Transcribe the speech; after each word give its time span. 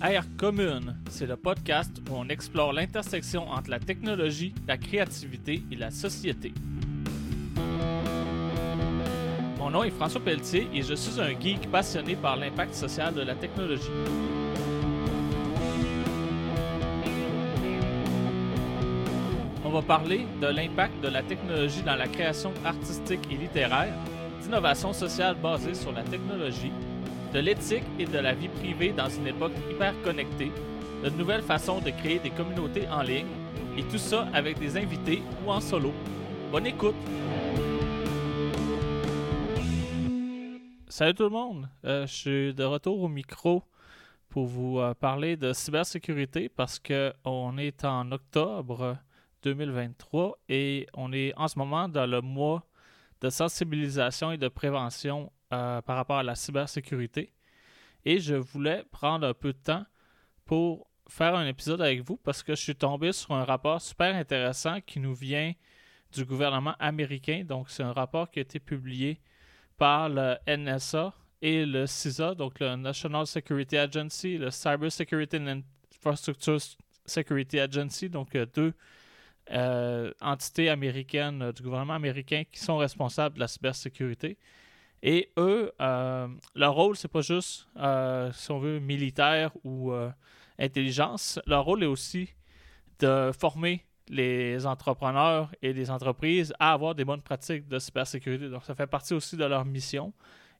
Air 0.00 0.24
Commune, 0.36 0.96
c'est 1.10 1.26
le 1.26 1.36
podcast 1.36 1.90
où 2.08 2.14
on 2.14 2.28
explore 2.28 2.72
l'intersection 2.72 3.50
entre 3.50 3.68
la 3.70 3.80
technologie, 3.80 4.54
la 4.68 4.76
créativité 4.76 5.64
et 5.72 5.74
la 5.74 5.90
société. 5.90 6.52
Mon 9.58 9.70
nom 9.70 9.82
est 9.82 9.90
François 9.90 10.20
Pelletier 10.20 10.68
et 10.72 10.82
je 10.82 10.94
suis 10.94 11.20
un 11.20 11.30
geek 11.30 11.68
passionné 11.72 12.14
par 12.14 12.36
l'impact 12.36 12.74
social 12.74 13.12
de 13.12 13.22
la 13.22 13.34
technologie. 13.34 13.90
On 19.64 19.70
va 19.70 19.82
parler 19.82 20.26
de 20.40 20.46
l'impact 20.46 21.02
de 21.02 21.08
la 21.08 21.24
technologie 21.24 21.82
dans 21.82 21.96
la 21.96 22.06
création 22.06 22.52
artistique 22.64 23.26
et 23.32 23.36
littéraire, 23.36 23.92
d'innovation 24.42 24.92
sociale 24.92 25.34
basée 25.42 25.74
sur 25.74 25.90
la 25.90 26.04
technologie, 26.04 26.72
de 27.32 27.38
l'éthique 27.40 27.84
et 27.98 28.06
de 28.06 28.18
la 28.18 28.34
vie 28.34 28.48
privée 28.48 28.92
dans 28.92 29.08
une 29.08 29.26
époque 29.26 29.52
hyper 29.70 29.94
connectée, 30.02 30.50
de 31.04 31.10
nouvelles 31.10 31.42
façons 31.42 31.80
de 31.80 31.90
créer 31.90 32.18
des 32.18 32.30
communautés 32.30 32.88
en 32.88 33.02
ligne, 33.02 33.26
et 33.76 33.82
tout 33.84 33.98
ça 33.98 34.26
avec 34.32 34.58
des 34.58 34.76
invités 34.76 35.22
ou 35.44 35.50
en 35.50 35.60
solo. 35.60 35.92
Bonne 36.50 36.66
écoute! 36.66 36.94
Salut 40.88 41.14
tout 41.14 41.24
le 41.24 41.28
monde, 41.28 41.68
euh, 41.84 42.06
je 42.06 42.12
suis 42.12 42.54
de 42.54 42.64
retour 42.64 43.00
au 43.02 43.08
micro 43.08 43.62
pour 44.30 44.46
vous 44.46 44.80
euh, 44.80 44.94
parler 44.94 45.36
de 45.36 45.52
cybersécurité 45.52 46.48
parce 46.48 46.78
qu'on 46.80 47.58
est 47.58 47.84
en 47.84 48.10
octobre 48.10 48.96
2023 49.42 50.38
et 50.48 50.86
on 50.94 51.12
est 51.12 51.32
en 51.36 51.46
ce 51.46 51.58
moment 51.58 51.88
dans 51.88 52.06
le 52.06 52.20
mois 52.20 52.64
de 53.20 53.30
sensibilisation 53.30 54.32
et 54.32 54.38
de 54.38 54.48
prévention 54.48 55.30
euh, 55.52 55.80
par 55.82 55.96
rapport 55.96 56.18
à 56.18 56.22
la 56.22 56.34
cybersécurité. 56.34 57.32
Et 58.04 58.20
je 58.20 58.34
voulais 58.34 58.84
prendre 58.90 59.26
un 59.26 59.34
peu 59.34 59.52
de 59.52 59.58
temps 59.58 59.84
pour 60.44 60.88
faire 61.08 61.34
un 61.34 61.46
épisode 61.46 61.80
avec 61.80 62.02
vous 62.02 62.16
parce 62.16 62.42
que 62.42 62.54
je 62.54 62.60
suis 62.60 62.76
tombé 62.76 63.12
sur 63.12 63.32
un 63.32 63.44
rapport 63.44 63.80
super 63.80 64.14
intéressant 64.14 64.80
qui 64.80 65.00
nous 65.00 65.14
vient 65.14 65.52
du 66.12 66.24
gouvernement 66.24 66.74
américain. 66.78 67.44
Donc, 67.46 67.70
c'est 67.70 67.82
un 67.82 67.92
rapport 67.92 68.30
qui 68.30 68.38
a 68.38 68.42
été 68.42 68.60
publié 68.60 69.20
par 69.76 70.08
le 70.08 70.36
NSA 70.46 71.14
et 71.40 71.64
le 71.64 71.86
CISA, 71.86 72.34
donc 72.34 72.60
le 72.60 72.76
National 72.76 73.26
Security 73.26 73.76
Agency, 73.76 74.38
le 74.38 74.50
Cyber 74.50 74.90
Security 74.90 75.36
and 75.36 75.62
Infrastructure 75.92 76.58
Security 77.06 77.60
Agency, 77.60 78.08
donc 78.08 78.34
euh, 78.34 78.46
deux 78.46 78.74
euh, 79.50 80.12
entités 80.20 80.68
américaines 80.68 81.52
du 81.52 81.62
gouvernement 81.62 81.94
américain 81.94 82.42
qui 82.50 82.60
sont 82.60 82.76
responsables 82.76 83.36
de 83.36 83.40
la 83.40 83.48
cybersécurité. 83.48 84.36
Et 85.02 85.30
eux, 85.38 85.72
leur 85.78 86.74
rôle, 86.74 86.96
c'est 86.96 87.08
pas 87.08 87.20
juste, 87.20 87.68
si 88.32 88.50
on 88.50 88.58
veut, 88.58 88.80
militaire 88.80 89.52
ou 89.64 89.92
intelligence. 90.58 91.38
Leur 91.46 91.64
rôle 91.64 91.82
est 91.82 91.86
aussi 91.86 92.28
de 92.98 93.30
former 93.38 93.84
les 94.08 94.66
entrepreneurs 94.66 95.50
et 95.62 95.72
les 95.72 95.90
entreprises 95.90 96.52
à 96.58 96.72
avoir 96.72 96.94
des 96.94 97.04
bonnes 97.04 97.22
pratiques 97.22 97.68
de 97.68 97.78
cybersécurité. 97.78 98.48
Donc, 98.48 98.64
ça 98.64 98.74
fait 98.74 98.86
partie 98.86 99.14
aussi 99.14 99.36
de 99.36 99.44
leur 99.44 99.64
mission. 99.64 100.12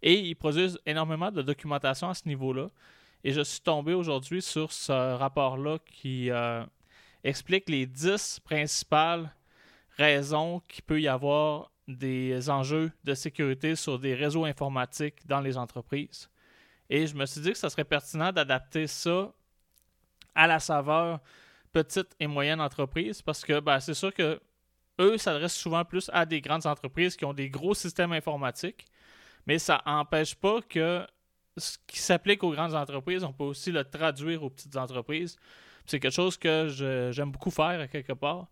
Et 0.03 0.14
ils 0.14 0.34
produisent 0.34 0.78
énormément 0.86 1.31
de 1.31 1.42
documentation 1.42 2.09
à 2.09 2.14
ce 2.14 2.28
niveau-là. 2.28 2.69
Et 3.25 3.33
je 3.33 3.41
suis 3.41 3.61
tombé 3.61 3.94
aujourd'hui 3.94 4.42
sur 4.42 4.72
ce 4.72 4.92
rapport-là 4.92 5.78
qui 5.84 6.31
euh, 6.31 6.64
explique 7.25 7.69
les 7.69 7.86
10 7.86 8.41
principales 8.44 9.34
raisons 9.97 10.62
qu'il 10.69 10.84
peut 10.84 11.00
y 11.00 11.09
avoir 11.09 11.72
des 11.89 12.50
enjeux 12.50 12.92
de 13.03 13.14
sécurité 13.14 13.75
sur 13.75 13.98
des 13.98 14.14
réseaux 14.14 14.44
informatiques 14.44 15.27
dans 15.27 15.41
les 15.41 15.56
entreprises. 15.56 16.28
Et 16.91 17.06
je 17.06 17.14
me 17.14 17.27
suis 17.27 17.41
dit 17.41 17.53
que 17.53 17.58
ce 17.58 17.69
serait 17.69 17.84
pertinent 17.84 18.31
d'adapter 18.31 18.86
ça 18.86 19.33
à 20.34 20.47
la 20.47 20.61
saveur 20.61 21.20
petites 21.72 22.14
et 22.20 22.27
moyennes 22.27 22.61
entreprises 22.61 23.22
parce 23.22 23.44
que 23.44 23.61
ben, 23.61 23.81
c'est 23.81 23.94
sûr 23.94 24.12
que 24.12 24.41
eux 25.00 25.16
s'adressent 25.16 25.56
souvent 25.56 25.84
plus 25.84 26.11
à 26.12 26.27
des 26.27 26.41
grandes 26.41 26.66
entreprises 26.66 27.16
qui 27.16 27.25
ont 27.25 27.34
des 27.34 27.48
gros 27.48 27.75
systèmes 27.75 28.12
informatiques, 28.12 28.87
mais 29.47 29.59
ça 29.59 29.82
n'empêche 29.87 30.34
pas 30.34 30.60
que 30.62 31.06
ce 31.56 31.78
qui 31.87 31.98
s'applique 31.98 32.43
aux 32.44 32.53
grandes 32.53 32.75
entreprises, 32.75 33.25
on 33.25 33.32
peut 33.32 33.44
aussi 33.44 33.72
le 33.72 33.84
traduire 33.84 34.43
aux 34.43 34.50
petites 34.50 34.77
entreprises. 34.77 35.37
C'est 35.87 36.00
quelque 36.00 36.15
chose 36.15 36.37
que 36.37 36.69
j'aime 37.12 37.31
beaucoup 37.31 37.50
faire 37.50 37.88
quelque 37.91 38.12
part. 38.12 38.47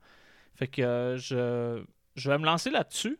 Fait 0.54 0.66
que 0.66 0.82
euh, 0.82 1.16
je, 1.18 1.84
je 2.14 2.30
vais 2.30 2.38
me 2.38 2.46
lancer 2.46 2.70
là-dessus. 2.70 3.18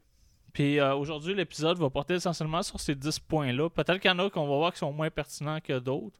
Puis 0.56 0.80
euh, 0.80 0.94
aujourd'hui, 0.94 1.34
l'épisode 1.34 1.76
va 1.76 1.90
porter 1.90 2.14
essentiellement 2.14 2.62
sur 2.62 2.80
ces 2.80 2.94
10 2.94 3.18
points-là. 3.18 3.68
Peut-être 3.68 3.98
qu'il 3.98 4.10
y 4.10 4.14
en 4.14 4.18
a 4.18 4.30
qu'on 4.30 4.48
va 4.48 4.56
voir 4.56 4.72
qui 4.72 4.78
sont 4.78 4.90
moins 4.90 5.10
pertinents 5.10 5.60
que 5.60 5.78
d'autres, 5.78 6.18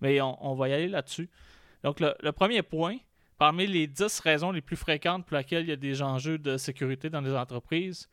mais 0.00 0.20
on, 0.20 0.56
va 0.56 0.68
y 0.68 0.72
aller 0.72 0.88
là-dessus. 0.88 1.30
Donc, 1.84 2.00
le, 2.00 2.32
premier 2.32 2.62
point, 2.62 2.96
parmi 3.38 3.68
les 3.68 3.86
10 3.86 4.18
raisons 4.22 4.50
les 4.50 4.60
plus 4.60 4.74
fréquentes 4.74 5.24
pour 5.24 5.36
lesquelles 5.36 5.62
il 5.62 5.68
y 5.68 5.72
a 5.72 5.76
des 5.76 6.02
enjeux 6.02 6.36
de 6.36 6.56
sécurité 6.56 7.10
dans 7.10 7.20
les 7.20 7.32
entreprises, 7.32 8.08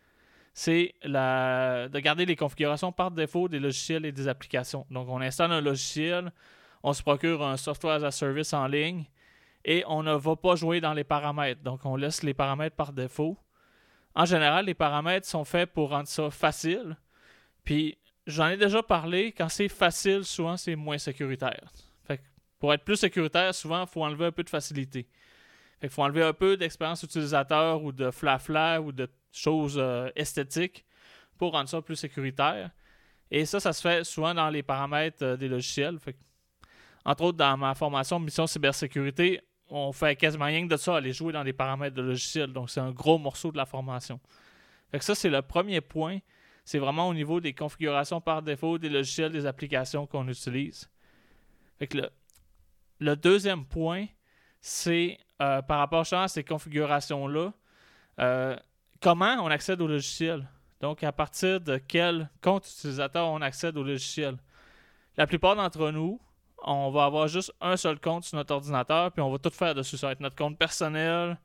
c'est 0.53 0.94
de 1.03 2.00
garder 2.01 2.28
les 2.28 2.35
configurations 2.35 2.91
par 2.91 3.09
défaut 3.09 3.47
des 3.47 3.57
logiciels 3.57 4.06
et 4.06 4.12
des 4.12 4.28
applications. 4.28 4.85
Donc, 4.91 5.09
on 5.09 5.22
installe 5.22 5.51
un 5.51 5.62
logiciel, 5.62 6.31
on 6.84 6.94
se 6.94 7.01
procure 7.01 7.44
un 7.44 7.57
software 7.57 7.95
as 7.95 8.03
a 8.03 8.12
service 8.12 8.53
en 8.53 8.68
ligne 8.68 9.06
et 9.66 9.84
on 9.88 10.03
ne 10.03 10.13
va 10.13 10.35
pas 10.35 10.56
jouer 10.56 10.81
dans 10.81 10.94
les 10.94 11.03
paramètres. 11.03 11.63
Donc, 11.63 11.84
on 11.84 11.95
laisse 11.95 12.22
les 12.22 12.35
paramètres 12.35 12.75
par 12.75 12.94
défaut. 12.94 13.39
En 14.17 14.25
général, 14.25 14.66
les 14.66 14.73
paramètres 14.73 15.28
sont 15.28 15.45
faits 15.45 15.72
pour 15.72 15.91
rendre 15.91 16.09
ça 16.09 16.29
facile. 16.29 16.97
Puis, 17.63 17.97
j'en 18.25 18.47
ai 18.47 18.57
déjà 18.57 18.83
parlé, 18.83 19.31
quand 19.31 19.47
c'est 19.47 19.69
facile, 19.69 20.25
souvent 20.25 20.57
c'est 20.57 20.75
moins 20.75 20.97
sécuritaire 20.97 21.72
pour 22.59 22.73
être 22.73 22.83
plus 22.83 22.95
sécuritaire, 22.95 23.53
souvent, 23.53 23.83
il 23.83 23.88
faut 23.88 24.03
enlever 24.03 24.25
un 24.25 24.31
peu 24.31 24.44
de 24.44 24.50
facilité. 24.50 25.07
Il 25.81 25.89
faut 25.89 26.01
enlever 26.01 26.23
un 26.23 26.33
peu 26.33 26.57
d'expérience 26.57 27.03
utilisateur 27.03 27.83
ou 27.83 27.91
de 27.91 28.09
fla-fla 28.09 28.81
ou 28.81 28.91
de 28.91 29.07
choses 29.31 29.77
euh, 29.77 30.09
esthétiques 30.16 30.85
pour 31.38 31.51
rendre 31.51 31.69
ça 31.69 31.81
plus 31.81 31.95
sécuritaire. 31.95 32.72
Et 33.29 33.45
ça, 33.45 33.59
ça 33.59 33.73
se 33.73 33.81
fait 33.81 34.03
souvent 34.03 34.33
dans 34.33 34.50
les 34.50 34.63
paramètres 34.63 35.23
euh, 35.23 35.38
des 35.38 35.47
logiciels. 35.47 36.00
entre 37.06 37.23
autres, 37.25 37.38
dans 37.38 37.57
ma 37.57 37.75
formation 37.75 38.19
Mission 38.19 38.47
Cybersécurité, 38.47 39.41
on 39.69 39.91
fait 39.91 40.16
quasiment 40.16 40.45
rien 40.45 40.66
que 40.67 40.72
de 40.72 40.78
ça, 40.78 40.95
aller 40.95 41.13
jouer 41.13 41.33
dans 41.33 41.44
les 41.44 41.53
paramètres 41.53 41.95
de 41.95 42.01
logiciels. 42.01 42.53
Donc, 42.53 42.69
c'est 42.69 42.79
un 42.79 42.91
gros 42.91 43.17
morceau 43.17 43.51
de 43.51 43.57
la 43.57 43.66
formation. 43.66 44.19
Fait 44.91 45.01
ça, 45.01 45.16
c'est 45.16 45.29
le 45.29 45.41
premier 45.41 45.81
point. 45.81 46.19
C'est 46.63 46.79
vraiment 46.79 47.07
au 47.07 47.13
niveau 47.13 47.39
des 47.39 47.53
configurations 47.53 48.19
par 48.19 48.41
défaut 48.41 48.77
des 48.77 48.89
logiciels, 48.89 49.31
des 49.31 49.45
applications 49.45 50.06
qu'on 50.06 50.27
utilise. 50.27 50.89
Fait 51.79 51.89
le 53.00 53.16
deuxième 53.16 53.66
point, 53.66 54.07
c'est 54.59 55.17
euh, 55.41 55.61
par 55.61 55.79
rapport 55.79 56.06
à 56.11 56.27
ces 56.27 56.44
configurations-là, 56.44 57.53
euh, 58.19 58.56
comment 59.00 59.35
on 59.44 59.47
accède 59.47 59.81
au 59.81 59.88
logiciel? 59.88 60.47
Donc, 60.81 61.03
à 61.03 61.11
partir 61.11 61.61
de 61.61 61.77
quel 61.77 62.29
compte 62.41 62.67
utilisateur 62.67 63.27
on 63.27 63.41
accède 63.41 63.77
au 63.77 63.83
logiciel? 63.83 64.38
La 65.16 65.27
plupart 65.27 65.56
d'entre 65.56 65.91
nous, 65.91 66.19
on 66.67 66.91
va 66.91 67.05
avoir 67.05 67.28
juste 67.28 67.53
un 67.61 67.78
seul 67.78 68.00
compte 68.00 68.25
sur 68.25 68.38
notre 68.38 68.53
ordinateur, 68.53 69.11
puis 69.11 69.22
on 69.22 69.31
va 69.31 69.38
tout 69.38 69.50
faire 69.50 69.73
dessus. 69.75 69.97
Ça 69.97 70.07
va 70.07 70.13
être 70.13 70.19
notre 70.19 70.35
compte 70.35 70.57
personnel, 70.57 71.38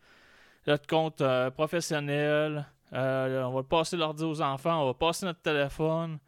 notre 0.67 0.87
compte 0.87 1.21
euh, 1.21 1.51
professionnel. 1.51 2.67
on 2.93 3.53
va 3.53 3.63
passer 3.63 3.97
l'ordi 3.97 4.25
aux 4.25 4.41
enfants, 4.43 4.83
on 4.83 4.87
va 4.87 4.95
passer 4.95 5.27
notre 5.27 5.41
téléphone, 5.41 6.19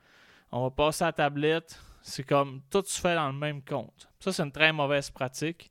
on 0.52 0.62
va 0.62 0.70
passer 0.70 1.04
la 1.04 1.12
tablette. 1.12 1.78
C'est 2.02 2.24
comme 2.24 2.60
tout 2.70 2.84
se 2.84 3.00
fait 3.00 3.14
dans 3.14 3.28
le 3.28 3.34
même 3.38 3.62
compte. 3.62 4.08
Ça, 4.20 4.32
c'est 4.32 4.42
une 4.42 4.52
très 4.52 4.72
mauvaise 4.72 5.10
pratique. 5.10 5.70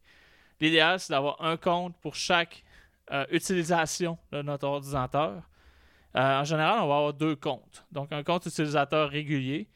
L'idéal, 0.60 1.00
c'est 1.00 1.14
d'avoir 1.14 1.42
un 1.42 1.58
compte 1.58 1.96
pour 2.02 2.16
chaque 2.16 2.64
euh, 3.12 3.26
utilisation 3.32 4.18
de 4.32 4.42
notre 4.42 4.66
ordinateur. 4.68 5.44
Euh, 6.16 6.40
en 6.40 6.44
général, 6.44 6.82
on 6.82 6.88
va 6.88 6.96
avoir 6.96 7.14
deux 7.14 7.36
comptes. 7.36 7.86
Donc, 7.92 8.12
un 8.12 8.24
compte 8.24 8.46
utilisateur 8.46 9.10
régulier 9.10 9.68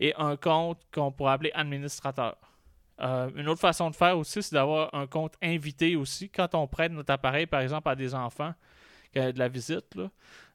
et 0.00 0.14
un 0.16 0.36
compte 0.36 0.80
qu'on 0.92 1.10
pourrait 1.10 1.32
appeler 1.32 1.52
administrateur. 1.54 2.36
Euh, 3.00 3.30
une 3.36 3.48
autre 3.48 3.60
façon 3.60 3.90
de 3.90 3.96
faire 3.96 4.18
aussi, 4.18 4.42
c'est 4.42 4.54
d'avoir 4.54 4.92
un 4.94 5.06
compte 5.06 5.34
invité 5.42 5.96
aussi. 5.96 6.28
Quand 6.28 6.54
on 6.54 6.66
prête 6.66 6.92
notre 6.92 7.12
appareil, 7.12 7.46
par 7.46 7.60
exemple, 7.60 7.88
à 7.88 7.94
des 7.94 8.14
enfants 8.14 8.54
qui 9.12 9.20
ont 9.20 9.30
de 9.30 9.38
la 9.38 9.48
visite, 9.48 9.96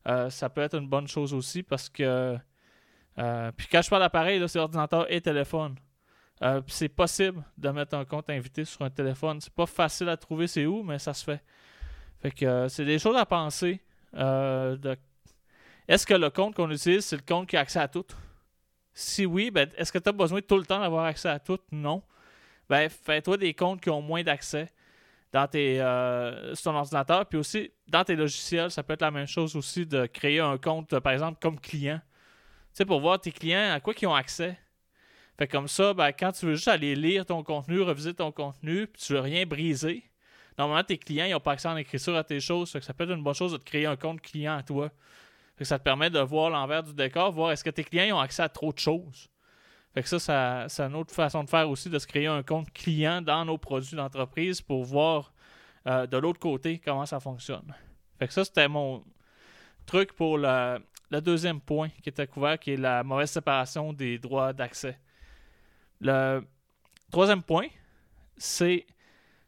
ça 0.05 0.49
peut 0.49 0.61
être 0.61 0.77
une 0.77 0.87
bonne 0.87 1.07
chose 1.07 1.33
aussi 1.33 1.63
parce 1.63 1.89
que 1.89 2.37
euh, 3.19 3.51
puis 3.55 3.67
quand 3.71 3.81
je 3.81 3.89
parle 3.89 4.01
d'appareil, 4.01 4.43
c'est 4.47 4.59
ordinateur 4.59 5.11
et 5.11 5.21
téléphone. 5.21 5.75
Euh, 6.41 6.61
c'est 6.67 6.89
possible 6.89 7.43
de 7.57 7.69
mettre 7.69 7.95
un 7.95 8.05
compte 8.05 8.29
invité 8.29 8.65
sur 8.65 8.81
un 8.81 8.89
téléphone. 8.89 9.39
C'est 9.39 9.53
pas 9.53 9.65
facile 9.65 10.09
à 10.09 10.17
trouver 10.17 10.47
c'est 10.47 10.65
où, 10.65 10.83
mais 10.83 10.99
ça 10.99 11.13
se 11.13 11.23
fait. 11.23 11.41
Fait 12.21 12.31
que 12.31 12.45
euh, 12.45 12.69
c'est 12.69 12.85
des 12.85 12.99
choses 12.99 13.15
à 13.15 13.25
penser. 13.25 13.81
Est-ce 15.87 16.05
que 16.05 16.13
le 16.13 16.29
compte 16.29 16.55
qu'on 16.55 16.69
utilise, 16.71 17.05
c'est 17.05 17.17
le 17.17 17.23
compte 17.27 17.47
qui 17.47 17.57
a 17.57 17.61
accès 17.61 17.79
à 17.79 17.87
tout? 17.87 18.05
Si 18.93 19.25
oui, 19.25 19.51
ben, 19.51 19.69
est-ce 19.75 19.91
que 19.91 19.97
tu 19.97 20.09
as 20.09 20.13
besoin 20.13 20.41
tout 20.41 20.57
le 20.57 20.65
temps 20.65 20.79
d'avoir 20.79 21.05
accès 21.05 21.29
à 21.29 21.39
tout? 21.39 21.59
Non. 21.71 22.03
Ben, 22.69 22.89
fais-toi 22.89 23.37
des 23.37 23.53
comptes 23.53 23.81
qui 23.81 23.89
ont 23.89 24.01
moins 24.01 24.23
d'accès 24.23 24.71
dans 25.31 25.47
tes, 25.47 25.77
sur 26.53 26.71
ton 26.71 26.77
ordinateur. 26.77 27.25
Puis 27.25 27.39
aussi, 27.39 27.71
dans 27.87 28.03
tes 28.03 28.15
logiciels, 28.15 28.71
ça 28.71 28.83
peut 28.83 28.93
être 28.93 29.01
la 29.01 29.11
même 29.11 29.27
chose 29.27 29.55
aussi 29.55 29.85
de 29.85 30.05
créer 30.05 30.39
un 30.39 30.57
compte, 30.57 30.99
par 30.99 31.13
exemple, 31.13 31.39
comme 31.41 31.59
client 31.59 31.99
sais, 32.73 32.85
pour 32.85 32.99
voir 32.99 33.19
tes 33.19 33.31
clients 33.31 33.71
à 33.71 33.79
quoi 33.79 33.93
ils 34.01 34.07
ont 34.07 34.15
accès. 34.15 34.57
Fait 35.37 35.47
comme 35.47 35.67
ça, 35.67 35.93
ben, 35.93 36.11
quand 36.11 36.31
tu 36.31 36.45
veux 36.45 36.55
juste 36.55 36.67
aller 36.67 36.95
lire 36.95 37.25
ton 37.25 37.43
contenu, 37.43 37.81
revisiter 37.81 38.13
ton 38.13 38.31
contenu, 38.31 38.87
puis 38.87 39.01
tu 39.01 39.13
veux 39.13 39.19
rien 39.19 39.45
briser, 39.45 40.03
normalement 40.57 40.83
tes 40.83 40.97
clients 40.97 41.27
n'ont 41.29 41.39
pas 41.39 41.53
accès 41.53 41.67
en 41.67 41.77
écriture 41.77 42.15
à 42.15 42.23
tes 42.23 42.39
choses. 42.39 42.71
Fait 42.71 42.79
que 42.79 42.85
ça 42.85 42.93
peut 42.93 43.05
être 43.05 43.15
une 43.15 43.23
bonne 43.23 43.33
chose 43.33 43.53
de 43.53 43.57
te 43.57 43.63
créer 43.63 43.85
un 43.85 43.95
compte 43.95 44.21
client 44.21 44.57
à 44.57 44.63
toi. 44.63 44.89
Fait 45.55 45.63
que 45.63 45.65
ça 45.65 45.79
te 45.79 45.83
permet 45.83 46.09
de 46.09 46.19
voir 46.19 46.49
l'envers 46.49 46.83
du 46.83 46.93
décor, 46.93 47.31
voir 47.31 47.51
est-ce 47.51 47.63
que 47.63 47.69
tes 47.69 47.83
clients 47.83 48.17
ont 48.17 48.19
accès 48.19 48.43
à 48.43 48.49
trop 48.49 48.73
de 48.73 48.79
choses. 48.79 49.29
Fait 49.93 50.01
que 50.01 50.09
ça, 50.09 50.65
c'est 50.69 50.83
une 50.83 50.95
autre 50.95 51.13
façon 51.13 51.43
de 51.43 51.49
faire 51.49 51.69
aussi, 51.69 51.89
de 51.89 51.99
se 51.99 52.07
créer 52.07 52.27
un 52.27 52.41
compte 52.41 52.71
client 52.73 53.21
dans 53.21 53.45
nos 53.45 53.57
produits 53.57 53.95
d'entreprise 53.95 54.59
pour 54.59 54.83
voir 54.83 55.33
euh, 55.85 56.07
de 56.07 56.17
l'autre 56.17 56.39
côté 56.39 56.79
comment 56.79 57.05
ça 57.05 57.19
fonctionne. 57.19 57.75
Fait 58.17 58.27
que 58.27 58.33
ça, 58.33 58.43
c'était 58.43 58.67
mon 58.67 59.03
truc 59.85 60.13
pour 60.13 60.37
le, 60.37 60.79
le 61.11 61.21
deuxième 61.21 61.61
point 61.61 61.89
qui 62.01 62.09
était 62.09 62.25
couvert, 62.25 62.57
qui 62.57 62.71
est 62.71 62.77
la 62.77 63.03
mauvaise 63.03 63.29
séparation 63.29 63.93
des 63.93 64.17
droits 64.17 64.51
d'accès. 64.51 64.99
Le 66.01 66.43
troisième 67.11 67.43
point, 67.43 67.67
c'est 68.35 68.87